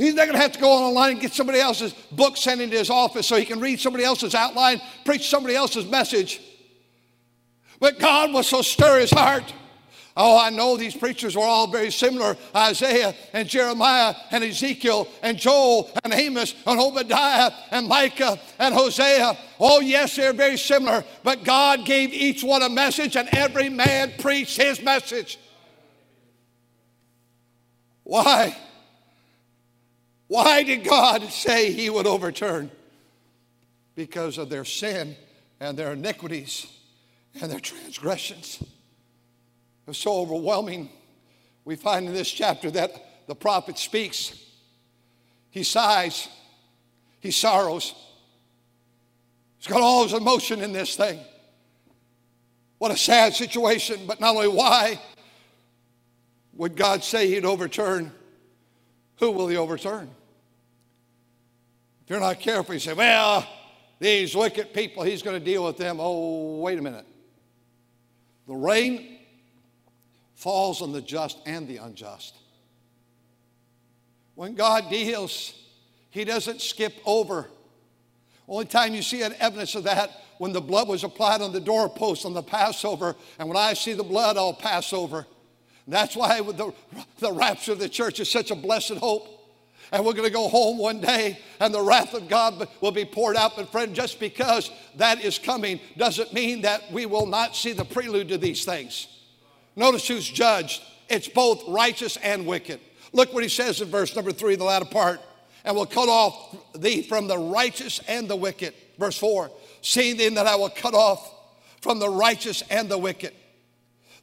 He's 0.00 0.14
not 0.14 0.24
going 0.24 0.36
to 0.36 0.40
have 0.40 0.52
to 0.52 0.58
go 0.58 0.72
online 0.72 1.10
and 1.10 1.20
get 1.20 1.34
somebody 1.34 1.60
else's 1.60 1.92
book 1.92 2.38
sent 2.38 2.62
into 2.62 2.74
his 2.74 2.88
office 2.88 3.26
so 3.26 3.36
he 3.36 3.44
can 3.44 3.60
read 3.60 3.78
somebody 3.78 4.02
else's 4.02 4.34
outline, 4.34 4.80
preach 5.04 5.28
somebody 5.28 5.54
else's 5.54 5.84
message. 5.84 6.40
But 7.80 7.98
God 7.98 8.32
was 8.32 8.48
so 8.48 8.62
stir 8.62 9.00
his 9.00 9.10
heart. 9.10 9.52
Oh, 10.16 10.40
I 10.40 10.48
know 10.48 10.78
these 10.78 10.96
preachers 10.96 11.36
were 11.36 11.42
all 11.42 11.66
very 11.66 11.90
similar 11.90 12.38
Isaiah 12.56 13.14
and 13.34 13.46
Jeremiah 13.46 14.14
and 14.30 14.42
Ezekiel 14.42 15.06
and 15.22 15.36
Joel 15.36 15.90
and 16.02 16.14
Amos 16.14 16.54
and 16.66 16.80
Obadiah 16.80 17.52
and 17.70 17.86
Micah 17.86 18.40
and 18.58 18.74
Hosea. 18.74 19.36
Oh, 19.60 19.80
yes, 19.80 20.16
they're 20.16 20.32
very 20.32 20.56
similar, 20.56 21.04
but 21.22 21.44
God 21.44 21.84
gave 21.84 22.14
each 22.14 22.42
one 22.42 22.62
a 22.62 22.70
message 22.70 23.16
and 23.16 23.28
every 23.32 23.68
man 23.68 24.14
preached 24.18 24.56
his 24.56 24.80
message. 24.80 25.38
Why? 28.02 28.56
Why 30.30 30.62
did 30.62 30.84
God 30.84 31.24
say 31.24 31.72
he 31.72 31.90
would 31.90 32.06
overturn? 32.06 32.70
Because 33.96 34.38
of 34.38 34.48
their 34.48 34.64
sin 34.64 35.16
and 35.58 35.76
their 35.76 35.94
iniquities 35.94 36.68
and 37.40 37.50
their 37.50 37.58
transgressions. 37.58 38.62
It 38.62 38.68
was 39.88 39.98
so 39.98 40.20
overwhelming. 40.20 40.88
We 41.64 41.74
find 41.74 42.06
in 42.06 42.14
this 42.14 42.30
chapter 42.30 42.70
that 42.70 43.26
the 43.26 43.34
prophet 43.34 43.76
speaks. 43.76 44.40
He 45.50 45.64
sighs, 45.64 46.28
he 47.18 47.32
sorrows. 47.32 47.92
He's 49.58 49.66
got 49.66 49.80
all 49.80 50.04
his 50.04 50.12
emotion 50.12 50.60
in 50.60 50.72
this 50.72 50.94
thing. 50.94 51.18
What 52.78 52.92
a 52.92 52.96
sad 52.96 53.34
situation, 53.34 54.02
but 54.06 54.20
not 54.20 54.36
only 54.36 54.46
why 54.46 55.00
would 56.52 56.76
God 56.76 57.02
say 57.02 57.26
he'd 57.26 57.44
overturn, 57.44 58.12
who 59.16 59.32
will 59.32 59.48
he 59.48 59.56
overturn? 59.56 60.08
If 62.10 62.14
you're 62.14 62.20
not 62.22 62.40
careful, 62.40 62.74
you 62.74 62.80
say, 62.80 62.92
well, 62.92 63.46
these 64.00 64.34
wicked 64.34 64.74
people, 64.74 65.04
he's 65.04 65.22
going 65.22 65.38
to 65.38 65.44
deal 65.44 65.64
with 65.64 65.76
them. 65.76 65.98
Oh, 66.00 66.58
wait 66.58 66.76
a 66.76 66.82
minute. 66.82 67.06
The 68.48 68.54
rain 68.56 69.20
falls 70.34 70.82
on 70.82 70.90
the 70.90 71.02
just 71.02 71.38
and 71.46 71.68
the 71.68 71.76
unjust. 71.76 72.36
When 74.34 74.56
God 74.56 74.90
deals, 74.90 75.54
he 76.10 76.24
doesn't 76.24 76.60
skip 76.60 76.94
over. 77.06 77.48
Only 78.48 78.64
time 78.64 78.92
you 78.92 79.02
see 79.02 79.22
an 79.22 79.36
evidence 79.38 79.76
of 79.76 79.84
that 79.84 80.10
when 80.38 80.52
the 80.52 80.60
blood 80.60 80.88
was 80.88 81.04
applied 81.04 81.42
on 81.42 81.52
the 81.52 81.60
doorpost 81.60 82.26
on 82.26 82.34
the 82.34 82.42
Passover, 82.42 83.14
and 83.38 83.46
when 83.46 83.56
I 83.56 83.74
see 83.74 83.92
the 83.92 84.02
blood, 84.02 84.36
I'll 84.36 84.52
pass 84.52 84.92
over. 84.92 85.28
That's 85.86 86.16
why 86.16 86.40
the, 86.40 86.74
the 87.20 87.32
rapture 87.32 87.70
of 87.70 87.78
the 87.78 87.88
church 87.88 88.18
is 88.18 88.28
such 88.28 88.50
a 88.50 88.56
blessed 88.56 88.94
hope 88.94 89.39
and 89.92 90.04
we're 90.04 90.12
going 90.12 90.28
to 90.28 90.32
go 90.32 90.48
home 90.48 90.78
one 90.78 91.00
day 91.00 91.38
and 91.58 91.74
the 91.74 91.82
wrath 91.82 92.14
of 92.14 92.28
God 92.28 92.68
will 92.80 92.92
be 92.92 93.04
poured 93.04 93.36
out. 93.36 93.56
But, 93.56 93.70
friend, 93.72 93.94
just 93.94 94.20
because 94.20 94.70
that 94.96 95.24
is 95.24 95.38
coming 95.38 95.80
doesn't 95.96 96.32
mean 96.32 96.62
that 96.62 96.92
we 96.92 97.06
will 97.06 97.26
not 97.26 97.56
see 97.56 97.72
the 97.72 97.84
prelude 97.84 98.28
to 98.28 98.38
these 98.38 98.64
things. 98.64 99.08
Notice 99.76 100.06
who's 100.06 100.28
judged. 100.28 100.82
It's 101.08 101.28
both 101.28 101.62
righteous 101.68 102.16
and 102.18 102.46
wicked. 102.46 102.80
Look 103.12 103.32
what 103.34 103.42
he 103.42 103.48
says 103.48 103.80
in 103.80 103.88
verse 103.88 104.14
number 104.14 104.32
three, 104.32 104.56
the 104.56 104.64
latter 104.64 104.84
part. 104.84 105.20
And 105.64 105.76
will 105.76 105.86
cut 105.86 106.08
off 106.08 106.56
thee 106.74 107.02
from 107.02 107.28
the 107.28 107.36
righteous 107.36 108.00
and 108.08 108.28
the 108.28 108.36
wicked. 108.36 108.72
Verse 108.98 109.18
four, 109.18 109.50
seeing 109.82 110.16
then 110.16 110.34
that 110.34 110.46
I 110.46 110.56
will 110.56 110.70
cut 110.70 110.94
off 110.94 111.34
from 111.82 111.98
the 111.98 112.08
righteous 112.08 112.62
and 112.70 112.88
the 112.88 112.96
wicked. 112.96 113.34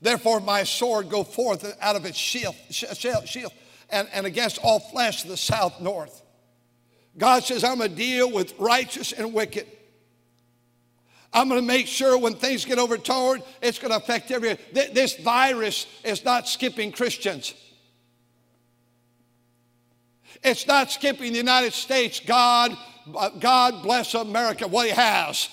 Therefore, 0.02 0.40
my 0.40 0.64
sword 0.64 1.10
go 1.10 1.24
forth 1.24 1.78
out 1.82 1.96
of 1.96 2.06
its 2.06 2.18
sheath, 2.18 2.56
sheath 2.70 3.52
and, 3.90 4.08
and 4.14 4.26
against 4.26 4.60
all 4.60 4.80
flesh 4.80 5.24
the 5.24 5.38
south 5.38 5.80
north. 5.82 6.22
God 7.18 7.44
says, 7.44 7.64
I'm 7.64 7.80
going 7.80 7.90
to 7.90 7.96
deal 7.96 8.32
with 8.32 8.54
righteous 8.60 9.12
and 9.12 9.34
wicked. 9.34 9.68
I'm 11.34 11.50
going 11.50 11.60
to 11.62 11.66
make 11.68 11.88
sure 11.88 12.18
when 12.18 12.36
things 12.36 12.66
get 12.66 12.80
overturned, 12.80 13.44
it's 13.62 13.80
going 13.80 13.92
to 13.92 13.98
affect 13.98 14.32
every. 14.32 14.58
This 14.72 15.16
virus 15.18 15.88
is 16.04 16.24
not 16.24 16.48
skipping 16.48 16.92
Christians. 16.92 17.54
It's 20.44 20.68
not 20.68 20.92
skipping 20.92 21.32
the 21.32 21.38
United 21.38 21.74
States. 21.74 22.20
God, 22.20 22.78
uh, 23.16 23.30
God 23.30 23.84
bless 23.84 24.14
America. 24.14 24.68
What 24.68 24.86
He 24.86 24.92
has. 24.92 25.50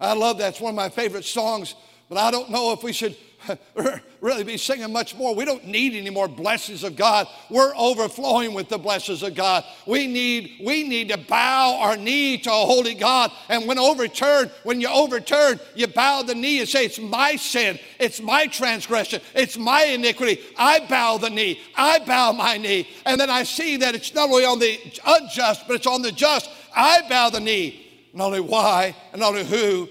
I 0.00 0.14
love 0.14 0.38
that. 0.38 0.50
It's 0.50 0.60
one 0.60 0.70
of 0.70 0.76
my 0.76 0.88
favorite 0.88 1.24
songs. 1.24 1.74
But 2.08 2.18
I 2.18 2.30
don't 2.30 2.50
know 2.50 2.72
if 2.72 2.82
we 2.82 2.92
should 2.92 3.16
really 4.20 4.44
be 4.44 4.56
singing 4.56 4.92
much 4.92 5.14
more. 5.14 5.34
We 5.34 5.44
don't 5.44 5.66
need 5.66 5.94
any 5.94 6.10
more 6.10 6.28
blessings 6.28 6.84
of 6.84 6.96
God. 6.96 7.28
We're 7.50 7.74
overflowing 7.76 8.54
with 8.54 8.68
the 8.68 8.78
blessings 8.78 9.22
of 9.22 9.34
God. 9.34 9.64
We 9.86 10.06
need, 10.06 10.60
we 10.64 10.86
need 10.86 11.08
to 11.10 11.18
bow 11.18 11.78
our 11.80 11.96
knee 11.96 12.38
to 12.38 12.50
a 12.50 12.54
holy 12.54 12.94
God. 12.94 13.30
And 13.48 13.66
when 13.66 13.78
overturned, 13.78 14.50
when 14.64 14.80
you 14.80 14.88
overturn, 14.88 15.60
you 15.74 15.86
bow 15.86 16.22
the 16.22 16.34
knee 16.34 16.60
and 16.60 16.68
say, 16.68 16.84
It's 16.84 16.98
my 16.98 17.36
sin, 17.36 17.78
it's 17.98 18.20
my 18.20 18.46
transgression, 18.46 19.20
it's 19.34 19.56
my 19.56 19.84
iniquity. 19.84 20.40
I 20.56 20.80
bow 20.86 21.18
the 21.18 21.30
knee, 21.30 21.60
I 21.76 22.00
bow 22.00 22.32
my 22.32 22.56
knee. 22.56 22.88
And 23.06 23.20
then 23.20 23.30
I 23.30 23.44
see 23.44 23.76
that 23.78 23.94
it's 23.94 24.14
not 24.14 24.30
only 24.30 24.44
on 24.44 24.58
the 24.58 24.78
unjust, 25.06 25.66
but 25.66 25.76
it's 25.76 25.86
on 25.86 26.02
the 26.02 26.12
just. 26.12 26.50
I 26.74 27.02
bow 27.08 27.30
the 27.30 27.40
knee. 27.40 27.84
Not 28.14 28.26
only 28.26 28.40
why, 28.40 28.96
and 29.12 29.20
not 29.20 29.28
only 29.28 29.44
who, 29.44 29.88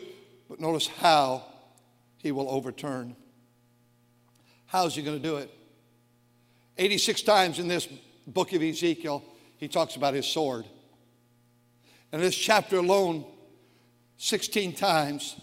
but 0.49 0.59
notice 0.59 0.87
how 0.87 1.43
he 2.17 2.31
will 2.31 2.49
overturn. 2.49 3.15
How's 4.67 4.95
he 4.95 5.01
going 5.01 5.17
to 5.17 5.23
do 5.23 5.37
it? 5.37 5.49
86 6.77 7.21
times 7.23 7.59
in 7.59 7.67
this 7.67 7.87
book 8.27 8.53
of 8.53 8.61
Ezekiel, 8.61 9.23
he 9.57 9.67
talks 9.67 9.95
about 9.95 10.13
his 10.13 10.27
sword. 10.27 10.65
In 12.13 12.19
this 12.19 12.35
chapter 12.35 12.77
alone, 12.77 13.25
16 14.17 14.73
times, 14.73 15.39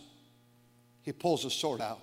he 1.02 1.12
pulls 1.12 1.42
his 1.42 1.52
sword 1.52 1.80
out. 1.80 2.00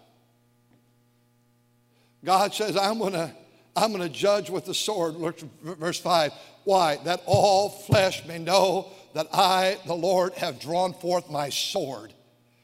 God 2.23 2.53
says, 2.53 2.75
I'm 2.77 2.99
going 2.99 3.13
to 3.13 3.31
I'm 3.73 3.93
going 3.93 4.03
to 4.03 4.09
judge 4.09 4.49
with 4.49 4.65
the 4.65 4.73
sword. 4.73 5.15
Verse 5.63 5.97
5. 5.97 6.33
Why? 6.65 6.97
That 7.05 7.21
all 7.25 7.69
flesh 7.69 8.25
may 8.25 8.37
know 8.37 8.91
that 9.13 9.27
I, 9.33 9.77
the 9.85 9.93
Lord, 9.93 10.33
have 10.33 10.59
drawn 10.59 10.93
forth 10.93 11.29
my 11.29 11.49
sword 11.49 12.13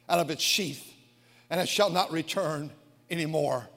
out 0.09 0.19
of 0.19 0.29
its 0.29 0.43
sheath, 0.43 0.85
and 1.49 1.61
it 1.61 1.69
shall 1.69 1.89
not 1.89 2.11
return 2.11 2.71
anymore 3.09 3.69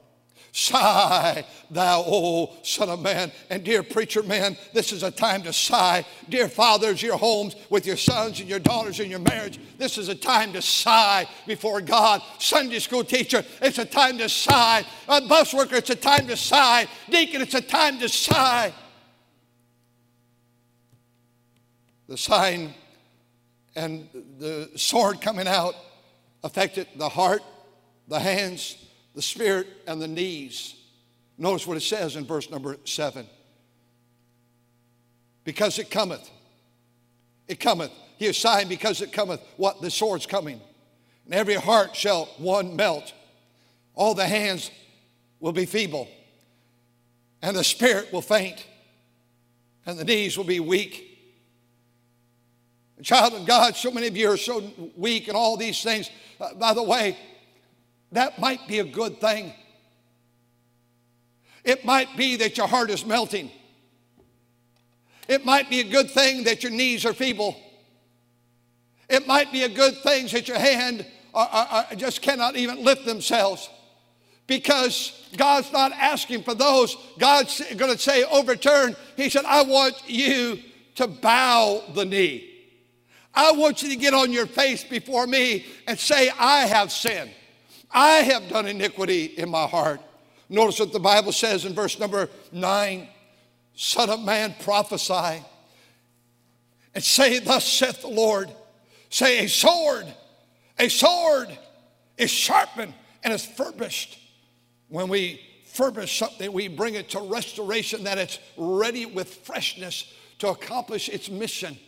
Sigh, 0.52 1.44
thou 1.70 2.02
old 2.02 2.66
son 2.66 2.88
of 2.88 3.00
man. 3.00 3.30
And 3.50 3.62
dear 3.62 3.82
preacher 3.84 4.22
man, 4.22 4.56
this 4.72 4.92
is 4.92 5.04
a 5.04 5.10
time 5.10 5.42
to 5.44 5.52
sigh. 5.52 6.04
Dear 6.28 6.48
fathers, 6.48 7.02
your 7.02 7.16
homes 7.16 7.54
with 7.70 7.86
your 7.86 7.96
sons 7.96 8.40
and 8.40 8.48
your 8.48 8.58
daughters 8.58 8.98
and 8.98 9.08
your 9.08 9.20
marriage, 9.20 9.60
this 9.78 9.96
is 9.96 10.08
a 10.08 10.14
time 10.14 10.52
to 10.54 10.62
sigh 10.62 11.26
before 11.46 11.80
God. 11.80 12.20
Sunday 12.38 12.80
school 12.80 13.04
teacher, 13.04 13.44
it's 13.62 13.78
a 13.78 13.84
time 13.84 14.18
to 14.18 14.28
sigh. 14.28 14.84
A 15.08 15.20
bus 15.20 15.54
worker, 15.54 15.76
it's 15.76 15.90
a 15.90 15.94
time 15.94 16.26
to 16.26 16.36
sigh. 16.36 16.86
Deacon, 17.08 17.42
it's 17.42 17.54
a 17.54 17.60
time 17.60 18.00
to 18.00 18.08
sigh. 18.08 18.72
The 22.08 22.18
sign 22.18 22.74
and 23.76 24.08
the 24.38 24.68
sword 24.74 25.20
coming 25.20 25.46
out 25.46 25.76
affected 26.42 26.88
the 26.96 27.08
heart, 27.08 27.42
the 28.08 28.18
hands, 28.18 28.76
the 29.20 29.24
spirit, 29.24 29.66
and 29.86 30.00
the 30.00 30.08
knees. 30.08 30.76
Notice 31.36 31.66
what 31.66 31.76
it 31.76 31.82
says 31.82 32.16
in 32.16 32.24
verse 32.24 32.48
number 32.48 32.78
seven. 32.86 33.26
Because 35.44 35.78
it 35.78 35.90
cometh. 35.90 36.30
It 37.46 37.60
cometh. 37.60 37.90
He 38.16 38.24
is 38.24 38.38
sighing 38.38 38.68
because 38.68 39.02
it 39.02 39.12
cometh. 39.12 39.42
What? 39.58 39.82
The 39.82 39.90
sword's 39.90 40.24
coming. 40.24 40.58
And 41.26 41.34
every 41.34 41.56
heart 41.56 41.94
shall 41.94 42.30
one 42.38 42.76
melt. 42.76 43.12
All 43.94 44.14
the 44.14 44.24
hands 44.24 44.70
will 45.38 45.52
be 45.52 45.66
feeble. 45.66 46.08
And 47.42 47.54
the 47.54 47.62
spirit 47.62 48.10
will 48.14 48.22
faint. 48.22 48.64
And 49.84 49.98
the 49.98 50.04
knees 50.06 50.38
will 50.38 50.46
be 50.46 50.60
weak. 50.60 51.06
Child 53.02 53.34
of 53.34 53.46
God, 53.46 53.76
so 53.76 53.90
many 53.90 54.06
of 54.06 54.16
you 54.16 54.30
are 54.30 54.38
so 54.38 54.62
weak 54.96 55.28
and 55.28 55.36
all 55.36 55.58
these 55.58 55.82
things. 55.82 56.08
Uh, 56.40 56.54
by 56.54 56.72
the 56.72 56.82
way, 56.82 57.18
that 58.12 58.38
might 58.38 58.66
be 58.66 58.78
a 58.78 58.84
good 58.84 59.20
thing. 59.20 59.52
It 61.64 61.84
might 61.84 62.16
be 62.16 62.36
that 62.36 62.56
your 62.56 62.66
heart 62.66 62.90
is 62.90 63.04
melting. 63.04 63.50
It 65.28 65.44
might 65.44 65.70
be 65.70 65.80
a 65.80 65.84
good 65.84 66.10
thing 66.10 66.44
that 66.44 66.62
your 66.62 66.72
knees 66.72 67.04
are 67.04 67.12
feeble. 67.12 67.56
It 69.08 69.26
might 69.26 69.52
be 69.52 69.62
a 69.64 69.68
good 69.68 69.96
thing 69.98 70.26
that 70.28 70.48
your 70.48 70.58
hand 70.58 71.06
are, 71.34 71.46
are, 71.46 71.86
are 71.90 71.94
just 71.96 72.22
cannot 72.22 72.56
even 72.56 72.84
lift 72.84 73.04
themselves 73.04 73.68
because 74.46 75.28
God's 75.36 75.70
not 75.72 75.92
asking 75.92 76.42
for 76.42 76.54
those. 76.54 76.96
God's 77.18 77.62
going 77.76 77.92
to 77.92 77.98
say, 77.98 78.24
overturn. 78.24 78.96
He 79.16 79.30
said, 79.30 79.44
I 79.44 79.62
want 79.62 79.94
you 80.08 80.58
to 80.96 81.06
bow 81.06 81.84
the 81.94 82.04
knee. 82.04 82.48
I 83.32 83.52
want 83.52 83.82
you 83.82 83.90
to 83.90 83.96
get 83.96 84.12
on 84.12 84.32
your 84.32 84.46
face 84.46 84.82
before 84.82 85.26
me 85.26 85.64
and 85.86 85.96
say, 85.98 86.30
I 86.36 86.66
have 86.66 86.90
sinned. 86.90 87.30
I 87.90 88.18
have 88.18 88.48
done 88.48 88.66
iniquity 88.66 89.24
in 89.24 89.50
my 89.50 89.66
heart. 89.66 90.00
Notice 90.48 90.80
what 90.80 90.92
the 90.92 91.00
Bible 91.00 91.32
says 91.32 91.64
in 91.64 91.74
verse 91.74 91.98
number 91.98 92.28
nine 92.52 93.08
Son 93.74 94.10
of 94.10 94.20
man, 94.20 94.54
prophesy 94.60 95.42
and 96.94 97.02
say, 97.02 97.38
Thus 97.38 97.66
saith 97.66 98.02
the 98.02 98.08
Lord. 98.08 98.50
Say, 99.08 99.44
A 99.44 99.48
sword, 99.48 100.06
a 100.78 100.88
sword 100.88 101.48
is 102.16 102.30
sharpened 102.30 102.94
and 103.22 103.32
is 103.32 103.44
furbished. 103.44 104.18
When 104.88 105.08
we 105.08 105.40
furbish 105.66 106.18
something, 106.18 106.52
we 106.52 106.68
bring 106.68 106.94
it 106.94 107.10
to 107.10 107.20
restoration, 107.20 108.04
that 108.04 108.18
it's 108.18 108.38
ready 108.56 109.06
with 109.06 109.28
freshness 109.28 110.12
to 110.40 110.48
accomplish 110.48 111.08
its 111.08 111.30
mission. 111.30 111.78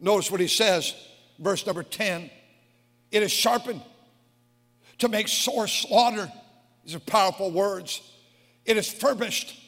Notice 0.00 0.30
what 0.30 0.40
he 0.40 0.48
says, 0.48 0.94
verse 1.38 1.66
number 1.66 1.82
10 1.82 2.30
it 3.12 3.22
is 3.22 3.30
sharpened 3.30 3.80
to 4.98 5.08
make 5.08 5.28
sore 5.28 5.66
slaughter. 5.66 6.30
These 6.84 6.94
are 6.94 7.00
powerful 7.00 7.50
words. 7.50 8.00
It 8.64 8.76
is 8.76 8.90
furbished 8.90 9.58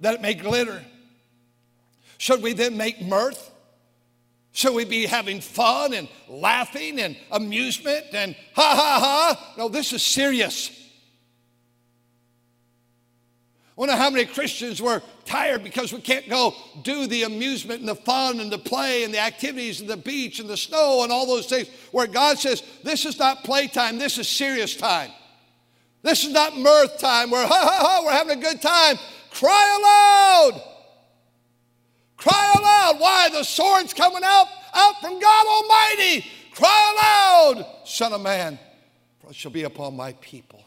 that 0.00 0.14
it 0.14 0.20
may 0.20 0.34
glitter. 0.34 0.84
Should 2.18 2.42
we 2.42 2.52
then 2.52 2.76
make 2.76 3.00
mirth? 3.00 3.50
Should 4.52 4.74
we 4.74 4.84
be 4.84 5.06
having 5.06 5.40
fun 5.40 5.94
and 5.94 6.08
laughing 6.28 7.00
and 7.00 7.16
amusement 7.30 8.06
and 8.12 8.36
ha 8.54 8.74
ha 8.76 9.00
ha? 9.00 9.54
No, 9.56 9.68
this 9.68 9.92
is 9.92 10.02
serious. 10.02 10.70
I 13.72 13.80
wonder 13.80 13.96
how 13.96 14.10
many 14.10 14.26
Christians 14.26 14.82
were 14.82 15.00
tired 15.24 15.64
because 15.64 15.94
we 15.94 16.00
can't 16.02 16.28
go 16.28 16.54
do 16.82 17.06
the 17.06 17.22
amusement 17.22 17.80
and 17.80 17.88
the 17.88 17.94
fun 17.94 18.38
and 18.38 18.52
the 18.52 18.58
play 18.58 19.04
and 19.04 19.14
the 19.14 19.18
activities 19.18 19.80
and 19.80 19.88
the 19.88 19.96
beach 19.96 20.40
and 20.40 20.48
the 20.48 20.58
snow 20.58 21.02
and 21.04 21.10
all 21.10 21.26
those 21.26 21.46
things 21.46 21.68
where 21.90 22.06
God 22.06 22.38
says, 22.38 22.62
This 22.84 23.06
is 23.06 23.18
not 23.18 23.44
playtime, 23.44 23.98
this 23.98 24.18
is 24.18 24.28
serious 24.28 24.76
time. 24.76 25.10
This 26.02 26.24
is 26.24 26.32
not 26.32 26.54
mirth 26.58 26.98
time 26.98 27.30
where, 27.30 27.46
ha 27.46 27.54
ha 27.54 27.78
ha, 27.80 28.02
we're 28.04 28.12
having 28.12 28.38
a 28.38 28.42
good 28.42 28.60
time. 28.60 28.96
Cry 29.30 29.78
aloud. 29.78 30.62
Cry 32.18 32.54
aloud. 32.58 33.00
Why? 33.00 33.30
The 33.30 33.42
sword's 33.42 33.94
coming 33.94 34.22
out, 34.22 34.48
out 34.74 35.00
from 35.00 35.18
God 35.18 35.46
Almighty. 35.46 36.26
Cry 36.54 37.54
aloud, 37.54 37.66
Son 37.86 38.12
of 38.12 38.20
Man, 38.20 38.58
for 39.20 39.30
it 39.30 39.36
shall 39.36 39.50
be 39.50 39.62
upon 39.62 39.96
my 39.96 40.12
people 40.20 40.62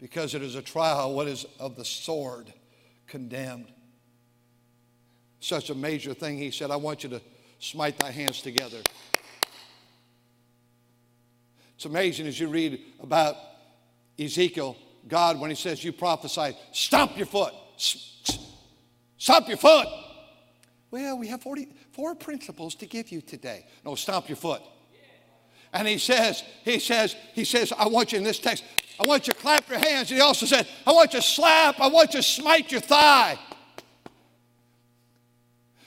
because 0.00 0.34
it 0.34 0.42
is 0.42 0.54
a 0.54 0.62
trial, 0.62 1.14
what 1.14 1.28
is 1.28 1.46
of 1.58 1.76
the 1.76 1.84
sword 1.84 2.52
condemned. 3.06 3.70
Such 5.40 5.70
a 5.70 5.74
major 5.74 6.14
thing, 6.14 6.38
he 6.38 6.50
said, 6.50 6.70
I 6.70 6.76
want 6.76 7.04
you 7.04 7.10
to 7.10 7.20
smite 7.58 7.98
thy 7.98 8.10
hands 8.10 8.42
together. 8.42 8.78
It's 11.74 11.84
amazing 11.84 12.26
as 12.26 12.38
you 12.38 12.48
read 12.48 12.80
about 13.02 13.36
Ezekiel, 14.18 14.76
God, 15.08 15.40
when 15.40 15.50
he 15.50 15.56
says, 15.56 15.82
You 15.82 15.92
prophesy, 15.92 16.56
stomp 16.72 17.16
your 17.16 17.26
foot. 17.26 17.54
Stomp 19.16 19.48
your 19.48 19.56
foot. 19.56 19.86
Well, 20.90 21.18
we 21.18 21.28
have 21.28 21.42
44 21.42 22.16
principles 22.16 22.74
to 22.76 22.86
give 22.86 23.10
you 23.10 23.20
today. 23.20 23.66
No, 23.84 23.94
stomp 23.94 24.28
your 24.28 24.36
foot. 24.36 24.62
And 25.72 25.86
he 25.86 25.98
says, 25.98 26.42
he 26.64 26.78
says, 26.78 27.14
he 27.32 27.44
says, 27.44 27.72
I 27.76 27.86
want 27.86 28.12
you 28.12 28.18
in 28.18 28.24
this 28.24 28.38
text, 28.38 28.64
I 28.98 29.06
want 29.06 29.26
you 29.26 29.32
to 29.32 29.38
clap 29.38 29.68
your 29.68 29.78
hands. 29.78 30.10
And 30.10 30.18
he 30.18 30.20
also 30.20 30.46
said, 30.46 30.66
I 30.86 30.92
want 30.92 31.14
you 31.14 31.20
to 31.20 31.26
slap, 31.26 31.80
I 31.80 31.88
want 31.88 32.14
you 32.14 32.20
to 32.20 32.26
smite 32.26 32.72
your 32.72 32.80
thigh. 32.80 33.38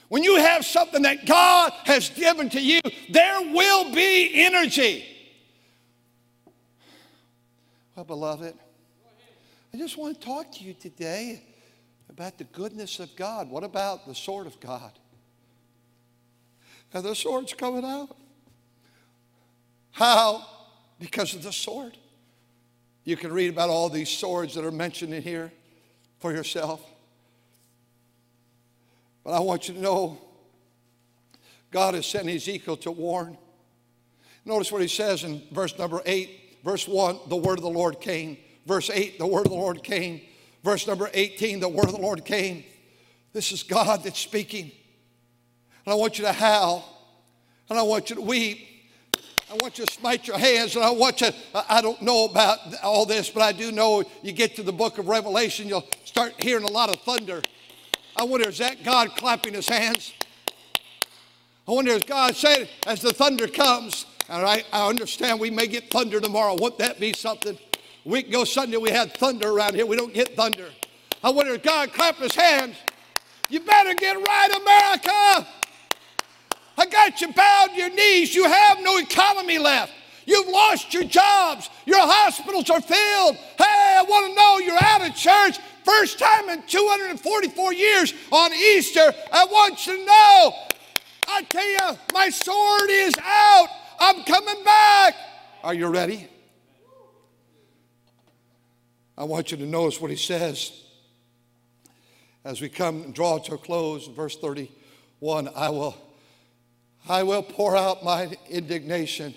When 0.08 0.22
you 0.22 0.36
have 0.36 0.64
something 0.64 1.02
that 1.02 1.26
God 1.26 1.72
has 1.84 2.08
given 2.10 2.48
to 2.50 2.60
you, 2.60 2.80
there 3.10 3.40
will 3.52 3.92
be 3.92 4.44
energy. 4.44 5.04
Well, 7.94 8.04
beloved, 8.04 8.54
I 9.72 9.76
just 9.76 9.96
want 9.96 10.20
to 10.20 10.26
talk 10.26 10.52
to 10.52 10.64
you 10.64 10.74
today 10.74 11.42
about 12.08 12.38
the 12.38 12.44
goodness 12.44 13.00
of 13.00 13.14
God. 13.16 13.50
What 13.50 13.64
about 13.64 14.06
the 14.06 14.14
sword 14.14 14.46
of 14.46 14.58
God? 14.60 14.92
And 16.92 17.04
the 17.04 17.14
sword's 17.14 17.54
coming 17.54 17.84
out. 17.84 18.16
How? 19.94 20.44
Because 20.98 21.34
of 21.34 21.44
the 21.44 21.52
sword. 21.52 21.96
You 23.04 23.16
can 23.16 23.32
read 23.32 23.50
about 23.50 23.70
all 23.70 23.88
these 23.88 24.08
swords 24.08 24.54
that 24.54 24.64
are 24.64 24.72
mentioned 24.72 25.14
in 25.14 25.22
here 25.22 25.52
for 26.18 26.32
yourself. 26.32 26.82
But 29.22 29.34
I 29.34 29.38
want 29.38 29.68
you 29.68 29.74
to 29.74 29.80
know 29.80 30.18
God 31.70 31.94
has 31.94 32.06
sent 32.06 32.28
Ezekiel 32.28 32.76
to 32.78 32.90
warn. 32.90 33.38
Notice 34.44 34.72
what 34.72 34.82
he 34.82 34.88
says 34.88 35.22
in 35.22 35.42
verse 35.52 35.78
number 35.78 36.02
8, 36.04 36.58
verse 36.64 36.88
1, 36.88 37.20
the 37.28 37.36
word 37.36 37.58
of 37.58 37.62
the 37.62 37.70
Lord 37.70 38.00
came. 38.00 38.36
Verse 38.66 38.90
8, 38.90 39.18
the 39.18 39.26
word 39.26 39.46
of 39.46 39.52
the 39.52 39.58
Lord 39.58 39.84
came. 39.84 40.20
Verse 40.64 40.88
number 40.88 41.08
18, 41.14 41.60
the 41.60 41.68
word 41.68 41.86
of 41.86 41.92
the 41.92 42.00
Lord 42.00 42.24
came. 42.24 42.64
This 43.32 43.52
is 43.52 43.62
God 43.62 44.02
that's 44.02 44.18
speaking. 44.18 44.72
And 45.84 45.92
I 45.92 45.94
want 45.94 46.18
you 46.18 46.24
to 46.24 46.32
howl, 46.32 46.84
and 47.70 47.78
I 47.78 47.82
want 47.82 48.10
you 48.10 48.16
to 48.16 48.22
weep, 48.22 48.73
I 49.50 49.54
want 49.56 49.78
you 49.78 49.84
to 49.84 49.92
smite 49.92 50.26
your 50.26 50.38
hands, 50.38 50.74
and 50.74 50.84
I 50.84 50.90
want 50.90 51.20
you, 51.20 51.28
I 51.54 51.82
don't 51.82 52.00
know 52.00 52.24
about 52.24 52.58
all 52.82 53.04
this, 53.04 53.28
but 53.28 53.42
I 53.42 53.52
do 53.52 53.70
know 53.70 54.02
you 54.22 54.32
get 54.32 54.56
to 54.56 54.62
the 54.62 54.72
book 54.72 54.98
of 54.98 55.06
Revelation, 55.06 55.68
you'll 55.68 55.86
start 56.04 56.42
hearing 56.42 56.64
a 56.64 56.70
lot 56.70 56.88
of 56.88 57.02
thunder. 57.02 57.42
I 58.16 58.24
wonder, 58.24 58.48
is 58.48 58.58
that 58.58 58.82
God 58.84 59.14
clapping 59.16 59.54
his 59.54 59.68
hands? 59.68 60.14
I 61.68 61.72
wonder, 61.72 61.92
is 61.92 62.04
God 62.04 62.34
saying, 62.34 62.68
as 62.86 63.02
the 63.02 63.12
thunder 63.12 63.46
comes, 63.46 64.06
and 64.28 64.46
I, 64.46 64.64
I 64.72 64.88
understand 64.88 65.38
we 65.38 65.50
may 65.50 65.66
get 65.66 65.90
thunder 65.90 66.20
tomorrow. 66.20 66.54
Wouldn't 66.54 66.78
that 66.78 66.98
be 66.98 67.12
something? 67.12 67.58
A 68.06 68.08
week 68.08 68.28
ago 68.28 68.44
Sunday, 68.44 68.78
we 68.78 68.90
had 68.90 69.12
thunder 69.14 69.50
around 69.50 69.74
here. 69.74 69.84
We 69.84 69.96
don't 69.96 70.14
get 70.14 70.34
thunder. 70.36 70.68
I 71.22 71.30
wonder, 71.30 71.54
if 71.54 71.62
God 71.62 71.92
clap 71.92 72.16
his 72.16 72.34
hands? 72.34 72.76
You 73.50 73.60
better 73.60 73.94
get 73.94 74.16
right, 74.16 74.48
America! 74.60 75.46
I 76.76 76.86
got 76.86 77.20
you 77.20 77.32
bowed 77.32 77.70
your 77.74 77.90
knees. 77.90 78.34
You 78.34 78.44
have 78.44 78.80
no 78.82 78.98
economy 78.98 79.58
left. 79.58 79.92
You've 80.26 80.48
lost 80.48 80.94
your 80.94 81.04
jobs. 81.04 81.68
Your 81.86 82.00
hospitals 82.00 82.70
are 82.70 82.80
filled. 82.80 83.36
Hey, 83.36 83.96
I 83.98 84.04
want 84.08 84.28
to 84.28 84.34
know 84.34 84.58
you're 84.58 84.82
out 84.82 85.06
of 85.06 85.14
church. 85.14 85.58
First 85.84 86.18
time 86.18 86.48
in 86.48 86.62
244 86.66 87.72
years 87.74 88.14
on 88.30 88.52
Easter. 88.52 89.12
I 89.32 89.44
want 89.44 89.86
you 89.86 89.98
to 89.98 90.04
know. 90.04 90.54
I 91.28 91.42
tell 91.42 91.66
you, 91.66 91.98
my 92.12 92.30
sword 92.30 92.90
is 92.90 93.14
out. 93.22 93.68
I'm 94.00 94.24
coming 94.24 94.64
back. 94.64 95.14
Are 95.62 95.74
you 95.74 95.88
ready? 95.88 96.28
I 99.16 99.24
want 99.24 99.50
you 99.50 99.56
to 99.58 99.66
notice 99.66 100.00
what 100.00 100.10
he 100.10 100.16
says 100.16 100.72
as 102.44 102.60
we 102.60 102.68
come 102.68 103.02
and 103.02 103.14
draw 103.14 103.38
to 103.38 103.54
a 103.54 103.58
close. 103.58 104.08
Verse 104.08 104.36
31 104.36 105.48
I 105.54 105.70
will, 105.70 105.96
I 107.08 107.22
will 107.22 107.42
pour 107.42 107.76
out 107.76 108.04
my 108.04 108.36
indignation. 108.48 109.34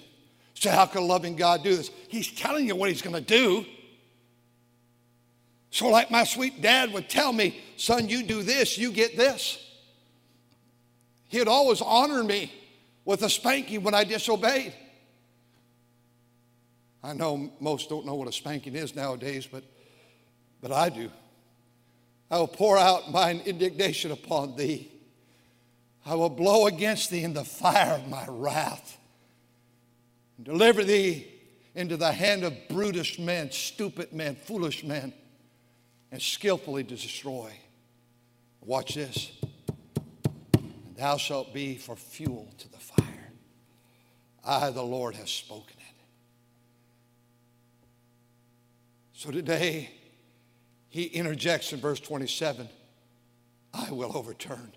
So, 0.53 0.71
how 0.71 0.85
can 0.85 1.03
a 1.03 1.05
loving 1.05 1.35
God 1.35 1.63
do 1.63 1.75
this? 1.75 1.91
He's 2.07 2.31
telling 2.31 2.67
you 2.67 2.75
what 2.75 2.89
he's 2.89 3.01
going 3.01 3.15
to 3.15 3.21
do. 3.21 3.65
So, 5.69 5.87
like 5.89 6.09
my 6.09 6.23
sweet 6.23 6.61
dad 6.61 6.93
would 6.93 7.09
tell 7.09 7.31
me, 7.31 7.61
son, 7.75 8.09
you 8.09 8.23
do 8.23 8.41
this, 8.41 8.77
you 8.77 8.91
get 8.91 9.17
this. 9.17 9.63
He'd 11.27 11.47
always 11.47 11.81
honor 11.81 12.23
me 12.23 12.51
with 13.05 13.21
a 13.21 13.29
spanking 13.29 13.83
when 13.83 13.93
I 13.93 14.03
disobeyed. 14.03 14.73
I 17.03 17.13
know 17.13 17.51
most 17.59 17.89
don't 17.89 18.05
know 18.05 18.15
what 18.15 18.27
a 18.27 18.31
spanking 18.31 18.75
is 18.75 18.95
nowadays, 18.95 19.47
but, 19.49 19.63
but 20.61 20.71
I 20.71 20.89
do. 20.89 21.11
I 22.29 22.39
will 22.39 22.47
pour 22.47 22.77
out 22.77 23.11
mine 23.11 23.41
indignation 23.45 24.11
upon 24.11 24.55
thee. 24.55 24.91
I 26.07 26.15
will 26.15 26.29
blow 26.29 26.67
against 26.67 27.11
thee 27.11 27.25
in 27.25 27.33
the 27.33 27.43
fire 27.43 27.95
of 27.95 28.07
my 28.07 28.23
wrath 28.29 28.97
and 30.37 30.45
deliver 30.45 30.85
thee 30.85 31.27
into 31.75 31.97
the 31.97 32.13
hand 32.13 32.45
of 32.45 32.53
brutish 32.69 33.19
men, 33.19 33.51
stupid 33.51 34.13
men, 34.13 34.37
foolish 34.37 34.85
men, 34.85 35.11
and 36.09 36.21
skillfully 36.21 36.83
destroy. 36.83 37.51
Watch 38.61 38.95
this. 38.95 39.33
And 40.53 40.95
thou 40.95 41.17
shalt 41.17 41.53
be 41.53 41.75
for 41.75 41.97
fuel 41.97 42.53
to 42.57 42.71
the 42.71 42.77
fire. 42.77 43.33
I, 44.45 44.69
the 44.69 44.83
Lord, 44.83 45.13
have 45.15 45.27
spoken 45.27 45.75
it. 45.77 45.95
So 49.11 49.29
today, 49.29 49.89
he 50.87 51.03
interjects 51.03 51.73
in 51.73 51.81
verse 51.81 51.99
27 51.99 52.69
I 53.73 53.91
will 53.91 54.15
overturn. 54.15 54.71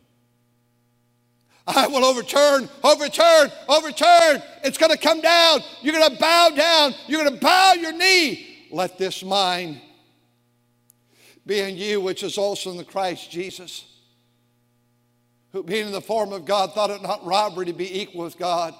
I 1.76 1.86
will 1.86 2.04
overturn, 2.04 2.68
overturn, 2.82 3.50
overturn. 3.68 4.42
It's 4.64 4.78
going 4.78 4.92
to 4.92 4.98
come 4.98 5.20
down. 5.20 5.60
You're 5.82 5.94
going 5.94 6.10
to 6.10 6.18
bow 6.18 6.50
down. 6.50 6.94
You're 7.06 7.24
going 7.24 7.34
to 7.34 7.40
bow 7.40 7.74
your 7.74 7.92
knee. 7.92 8.68
Let 8.70 8.98
this 8.98 9.22
mind 9.22 9.80
be 11.46 11.60
in 11.60 11.76
you, 11.76 12.00
which 12.00 12.22
is 12.22 12.38
also 12.38 12.70
in 12.70 12.76
the 12.76 12.84
Christ 12.84 13.30
Jesus, 13.30 13.84
who 15.52 15.62
being 15.62 15.86
in 15.86 15.92
the 15.92 16.00
form 16.00 16.32
of 16.32 16.44
God 16.44 16.72
thought 16.74 16.90
it 16.90 17.02
not 17.02 17.24
robbery 17.24 17.66
to 17.66 17.72
be 17.72 18.00
equal 18.00 18.24
with 18.24 18.38
God, 18.38 18.74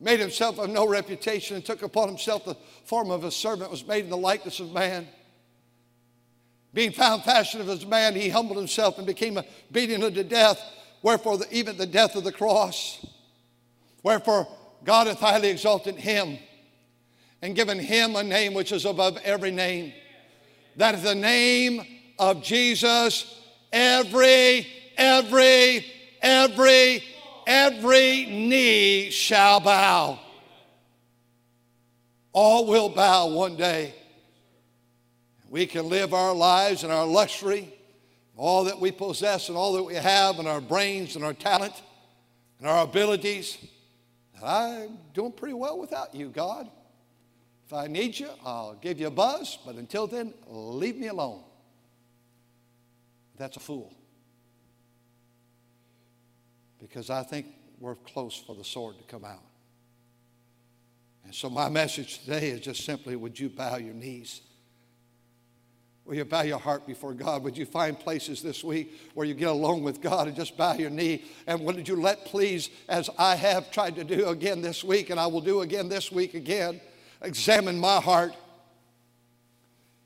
made 0.00 0.18
himself 0.18 0.58
of 0.58 0.70
no 0.70 0.88
reputation, 0.88 1.56
and 1.56 1.64
took 1.64 1.82
upon 1.82 2.08
himself 2.08 2.44
the 2.44 2.56
form 2.84 3.10
of 3.10 3.24
a 3.24 3.30
servant, 3.30 3.70
was 3.70 3.86
made 3.86 4.04
in 4.04 4.10
the 4.10 4.16
likeness 4.16 4.58
of 4.58 4.72
man. 4.72 5.06
Being 6.74 6.92
found 6.92 7.22
fashioned 7.22 7.68
as 7.68 7.84
a 7.84 7.86
man, 7.86 8.14
he 8.14 8.28
humbled 8.28 8.58
himself 8.58 8.98
and 8.98 9.06
became 9.06 9.38
obedient 9.70 10.02
unto 10.02 10.24
death, 10.24 10.60
wherefore 11.02 11.38
the, 11.38 11.52
even 11.54 11.76
the 11.76 11.86
death 11.86 12.16
of 12.16 12.24
the 12.24 12.32
cross. 12.32 13.04
Wherefore 14.02 14.48
God 14.84 15.06
hath 15.06 15.20
highly 15.20 15.50
exalted 15.50 15.96
him 15.96 16.38
and 17.40 17.54
given 17.54 17.78
him 17.78 18.16
a 18.16 18.22
name 18.22 18.54
which 18.54 18.72
is 18.72 18.84
above 18.84 19.18
every 19.24 19.50
name. 19.50 19.92
That 20.76 20.94
is 20.94 21.02
the 21.02 21.14
name 21.14 21.84
of 22.18 22.42
Jesus, 22.42 23.40
every, 23.72 24.66
every, 24.96 25.84
every, 26.22 27.04
every 27.46 28.26
knee 28.26 29.10
shall 29.10 29.60
bow. 29.60 30.18
All 32.32 32.66
will 32.66 32.88
bow 32.88 33.28
one 33.28 33.56
day. 33.56 33.94
We 35.50 35.66
can 35.66 35.88
live 35.88 36.14
our 36.14 36.34
lives 36.34 36.82
in 36.82 36.90
our 36.90 37.04
luxury, 37.04 37.74
all 38.36 38.64
that 38.64 38.80
we 38.80 38.90
possess 38.90 39.48
and 39.48 39.56
all 39.56 39.74
that 39.74 39.82
we 39.82 39.94
have, 39.94 40.38
and 40.38 40.48
our 40.48 40.60
brains 40.60 41.16
and 41.16 41.24
our 41.24 41.34
talent 41.34 41.74
and 42.58 42.68
our 42.68 42.84
abilities. 42.84 43.58
I'm 44.42 44.98
doing 45.14 45.32
pretty 45.32 45.54
well 45.54 45.78
without 45.78 46.14
you, 46.14 46.28
God. 46.28 46.68
If 47.66 47.72
I 47.72 47.86
need 47.86 48.18
you, 48.18 48.28
I'll 48.44 48.74
give 48.74 48.98
you 48.98 49.06
a 49.06 49.10
buzz, 49.10 49.58
but 49.64 49.76
until 49.76 50.06
then, 50.06 50.34
leave 50.46 50.96
me 50.96 51.08
alone. 51.08 51.42
That's 53.36 53.56
a 53.56 53.60
fool. 53.60 53.94
Because 56.80 57.10
I 57.10 57.22
think 57.22 57.46
we're 57.78 57.94
close 57.94 58.36
for 58.36 58.54
the 58.54 58.64
sword 58.64 58.98
to 58.98 59.04
come 59.04 59.24
out. 59.24 59.44
And 61.24 61.34
so, 61.34 61.48
my 61.48 61.68
message 61.68 62.20
today 62.20 62.48
is 62.50 62.60
just 62.60 62.84
simply 62.84 63.16
would 63.16 63.38
you 63.38 63.48
bow 63.48 63.76
your 63.76 63.94
knees? 63.94 64.40
Will 66.04 66.16
you 66.16 66.24
bow 66.24 66.42
your 66.42 66.58
heart 66.58 66.86
before 66.86 67.14
God? 67.14 67.44
Would 67.44 67.56
you 67.56 67.64
find 67.64 67.98
places 67.98 68.42
this 68.42 68.64
week 68.64 68.92
where 69.14 69.26
you 69.26 69.34
get 69.34 69.48
alone 69.48 69.82
with 69.82 70.00
God 70.00 70.26
and 70.26 70.34
just 70.34 70.56
bow 70.56 70.74
your 70.74 70.90
knee? 70.90 71.24
And 71.46 71.60
would 71.60 71.86
you 71.86 71.96
let, 71.96 72.24
please, 72.24 72.70
as 72.88 73.08
I 73.18 73.36
have 73.36 73.70
tried 73.70 73.94
to 73.96 74.04
do 74.04 74.26
again 74.26 74.62
this 74.62 74.82
week, 74.82 75.10
and 75.10 75.20
I 75.20 75.26
will 75.28 75.40
do 75.40 75.60
again 75.60 75.88
this 75.88 76.10
week 76.10 76.34
again, 76.34 76.80
examine 77.20 77.78
my 77.78 78.00
heart. 78.00 78.34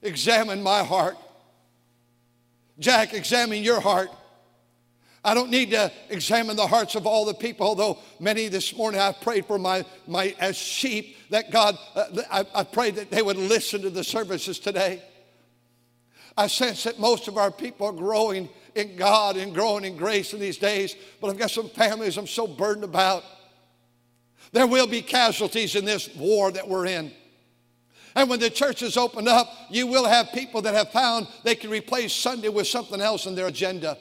Examine 0.02 0.62
my 0.62 0.84
heart. 0.84 1.16
Jack, 2.78 3.14
examine 3.14 3.62
your 3.62 3.80
heart. 3.80 4.10
I 5.24 5.32
don't 5.32 5.50
need 5.50 5.70
to 5.70 5.90
examine 6.10 6.56
the 6.56 6.66
hearts 6.66 6.94
of 6.94 7.06
all 7.06 7.24
the 7.24 7.34
people, 7.34 7.66
although 7.66 7.98
many 8.20 8.48
this 8.48 8.76
morning 8.76 9.00
I've 9.00 9.20
prayed 9.22 9.46
for 9.46 9.58
my, 9.58 9.84
my 10.06 10.36
as 10.38 10.56
sheep 10.56 11.16
that 11.30 11.50
God, 11.50 11.76
uh, 11.96 12.22
I, 12.30 12.44
I 12.54 12.64
prayed 12.64 12.96
that 12.96 13.10
they 13.10 13.22
would 13.22 13.38
listen 13.38 13.80
to 13.82 13.90
the 13.90 14.04
services 14.04 14.58
today. 14.60 15.02
I 16.36 16.48
sense 16.48 16.84
that 16.84 16.98
most 16.98 17.28
of 17.28 17.38
our 17.38 17.50
people 17.50 17.86
are 17.86 17.92
growing 17.92 18.48
in 18.74 18.96
God 18.96 19.36
and 19.36 19.54
growing 19.54 19.84
in 19.84 19.96
grace 19.96 20.34
in 20.34 20.40
these 20.40 20.58
days, 20.58 20.94
but 21.20 21.28
I've 21.28 21.38
got 21.38 21.50
some 21.50 21.68
families 21.70 22.18
I'm 22.18 22.26
so 22.26 22.46
burdened 22.46 22.84
about. 22.84 23.24
There 24.52 24.66
will 24.66 24.86
be 24.86 25.02
casualties 25.02 25.74
in 25.76 25.84
this 25.84 26.14
war 26.14 26.52
that 26.52 26.68
we're 26.68 26.86
in. 26.86 27.10
And 28.14 28.30
when 28.30 28.40
the 28.40 28.50
churches 28.50 28.96
open 28.96 29.28
up, 29.28 29.50
you 29.70 29.86
will 29.86 30.06
have 30.06 30.32
people 30.32 30.62
that 30.62 30.74
have 30.74 30.90
found 30.90 31.26
they 31.44 31.54
can 31.54 31.70
replace 31.70 32.12
Sunday 32.12 32.48
with 32.48 32.66
something 32.66 33.00
else 33.00 33.26
in 33.26 33.34
their 33.34 33.46
agenda. 33.46 33.98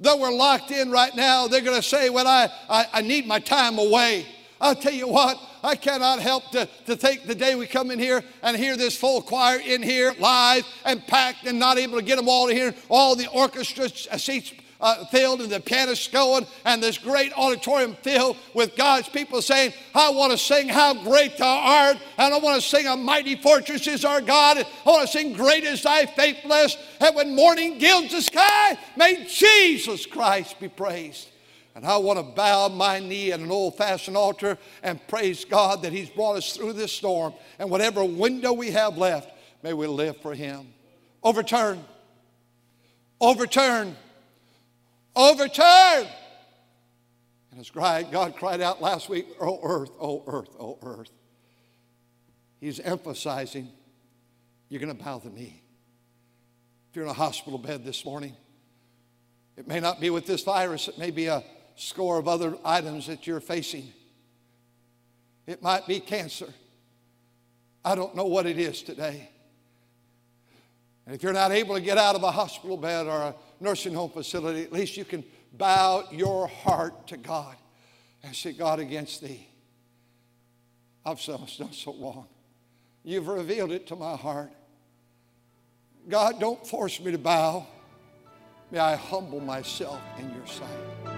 Though 0.00 0.20
we're 0.20 0.32
locked 0.32 0.70
in 0.70 0.90
right 0.90 1.14
now, 1.14 1.48
they're 1.48 1.60
going 1.60 1.76
to 1.76 1.82
say, 1.82 2.08
Well, 2.08 2.28
I, 2.28 2.48
I, 2.68 2.86
I 2.94 3.02
need 3.02 3.26
my 3.26 3.40
time 3.40 3.78
away. 3.78 4.26
I'll 4.60 4.76
tell 4.76 4.92
you 4.92 5.08
what, 5.08 5.40
I 5.62 5.76
cannot 5.76 6.20
help 6.20 6.50
to, 6.52 6.68
to 6.86 6.96
take 6.96 7.26
the 7.26 7.34
day 7.34 7.54
we 7.54 7.66
come 7.66 7.90
in 7.90 7.98
here 7.98 8.22
and 8.42 8.56
hear 8.56 8.76
this 8.76 8.96
full 8.96 9.22
choir 9.22 9.58
in 9.58 9.82
here 9.82 10.14
live 10.18 10.64
and 10.84 11.06
packed 11.06 11.46
and 11.46 11.58
not 11.58 11.78
able 11.78 11.98
to 11.98 12.04
get 12.04 12.16
them 12.16 12.28
all 12.28 12.48
in 12.48 12.56
here, 12.56 12.74
all 12.88 13.16
the 13.16 13.28
orchestra 13.28 13.88
seats 14.18 14.52
uh, 14.80 15.04
filled 15.06 15.40
and 15.40 15.50
the 15.50 15.60
pianists 15.60 16.08
going 16.08 16.46
and 16.64 16.82
this 16.82 16.98
great 16.98 17.32
auditorium 17.36 17.96
filled 18.02 18.36
with 18.54 18.76
God's 18.76 19.08
people 19.08 19.42
saying, 19.42 19.72
I 19.94 20.10
want 20.10 20.32
to 20.32 20.38
sing 20.38 20.68
how 20.68 20.94
great 21.02 21.36
thou 21.38 21.58
art 21.58 21.96
and 22.16 22.34
I 22.34 22.38
want 22.38 22.60
to 22.60 22.66
sing 22.66 22.86
a 22.86 22.96
mighty 22.96 23.36
fortress 23.36 23.86
is 23.86 24.04
our 24.04 24.20
God. 24.20 24.58
I 24.58 24.90
want 24.90 25.06
to 25.06 25.12
sing 25.12 25.32
great 25.32 25.64
is 25.64 25.82
thy 25.82 26.06
faithfulness 26.06 26.76
and 27.00 27.14
when 27.16 27.34
morning 27.34 27.78
gilds 27.78 28.12
the 28.12 28.22
sky, 28.22 28.78
may 28.96 29.26
Jesus 29.26 30.06
Christ 30.06 30.60
be 30.60 30.68
praised. 30.68 31.28
And 31.78 31.86
I 31.86 31.96
want 31.98 32.18
to 32.18 32.24
bow 32.24 32.66
my 32.66 32.98
knee 32.98 33.30
at 33.30 33.38
an 33.38 33.52
old 33.52 33.76
fashioned 33.76 34.16
altar 34.16 34.58
and 34.82 34.98
praise 35.06 35.44
God 35.44 35.82
that 35.82 35.92
He's 35.92 36.10
brought 36.10 36.34
us 36.34 36.56
through 36.56 36.72
this 36.72 36.90
storm. 36.90 37.34
And 37.56 37.70
whatever 37.70 38.04
window 38.04 38.52
we 38.52 38.72
have 38.72 38.98
left, 38.98 39.30
may 39.62 39.72
we 39.72 39.86
live 39.86 40.20
for 40.20 40.34
Him. 40.34 40.74
Overturn. 41.22 41.84
Overturn. 43.20 43.96
Overturn. 45.14 46.08
And 47.52 47.60
as 47.60 47.70
God 47.70 48.34
cried 48.34 48.60
out 48.60 48.82
last 48.82 49.08
week, 49.08 49.28
Oh, 49.40 49.60
earth, 49.62 49.92
oh, 50.00 50.24
earth, 50.26 50.56
oh, 50.58 50.80
earth. 50.82 51.12
He's 52.58 52.80
emphasizing 52.80 53.68
you're 54.68 54.80
going 54.80 54.96
to 54.96 55.00
bow 55.00 55.18
the 55.18 55.30
knee. 55.30 55.62
If 56.90 56.96
you're 56.96 57.04
in 57.04 57.10
a 57.12 57.14
hospital 57.14 57.56
bed 57.56 57.84
this 57.84 58.04
morning, 58.04 58.34
it 59.56 59.68
may 59.68 59.78
not 59.78 60.00
be 60.00 60.10
with 60.10 60.26
this 60.26 60.42
virus, 60.42 60.88
it 60.88 60.98
may 60.98 61.12
be 61.12 61.26
a 61.26 61.44
score 61.80 62.18
of 62.18 62.28
other 62.28 62.56
items 62.64 63.06
that 63.06 63.26
you're 63.26 63.40
facing. 63.40 63.92
It 65.46 65.62
might 65.62 65.86
be 65.86 66.00
cancer. 66.00 66.52
I 67.84 67.94
don't 67.94 68.14
know 68.14 68.26
what 68.26 68.46
it 68.46 68.58
is 68.58 68.82
today. 68.82 69.30
And 71.06 71.14
if 71.14 71.22
you're 71.22 71.32
not 71.32 71.52
able 71.52 71.74
to 71.74 71.80
get 71.80 71.96
out 71.96 72.14
of 72.16 72.22
a 72.22 72.30
hospital 72.30 72.76
bed 72.76 73.06
or 73.06 73.18
a 73.18 73.34
nursing 73.60 73.94
home 73.94 74.10
facility, 74.10 74.62
at 74.62 74.72
least 74.72 74.96
you 74.96 75.06
can 75.06 75.24
bow 75.54 76.04
your 76.12 76.48
heart 76.48 77.06
to 77.08 77.16
God 77.16 77.56
and 78.22 78.36
say, 78.36 78.52
God, 78.52 78.78
against 78.78 79.22
thee. 79.22 79.48
I've 81.06 81.24
done 81.24 81.72
so 81.72 81.94
wrong. 81.98 82.26
You've 83.04 83.28
revealed 83.28 83.72
it 83.72 83.86
to 83.86 83.96
my 83.96 84.16
heart. 84.16 84.50
God, 86.08 86.38
don't 86.40 86.66
force 86.66 87.00
me 87.00 87.12
to 87.12 87.18
bow. 87.18 87.66
May 88.70 88.80
I 88.80 88.96
humble 88.96 89.40
myself 89.40 90.00
in 90.18 90.34
your 90.34 90.46
sight. 90.46 91.17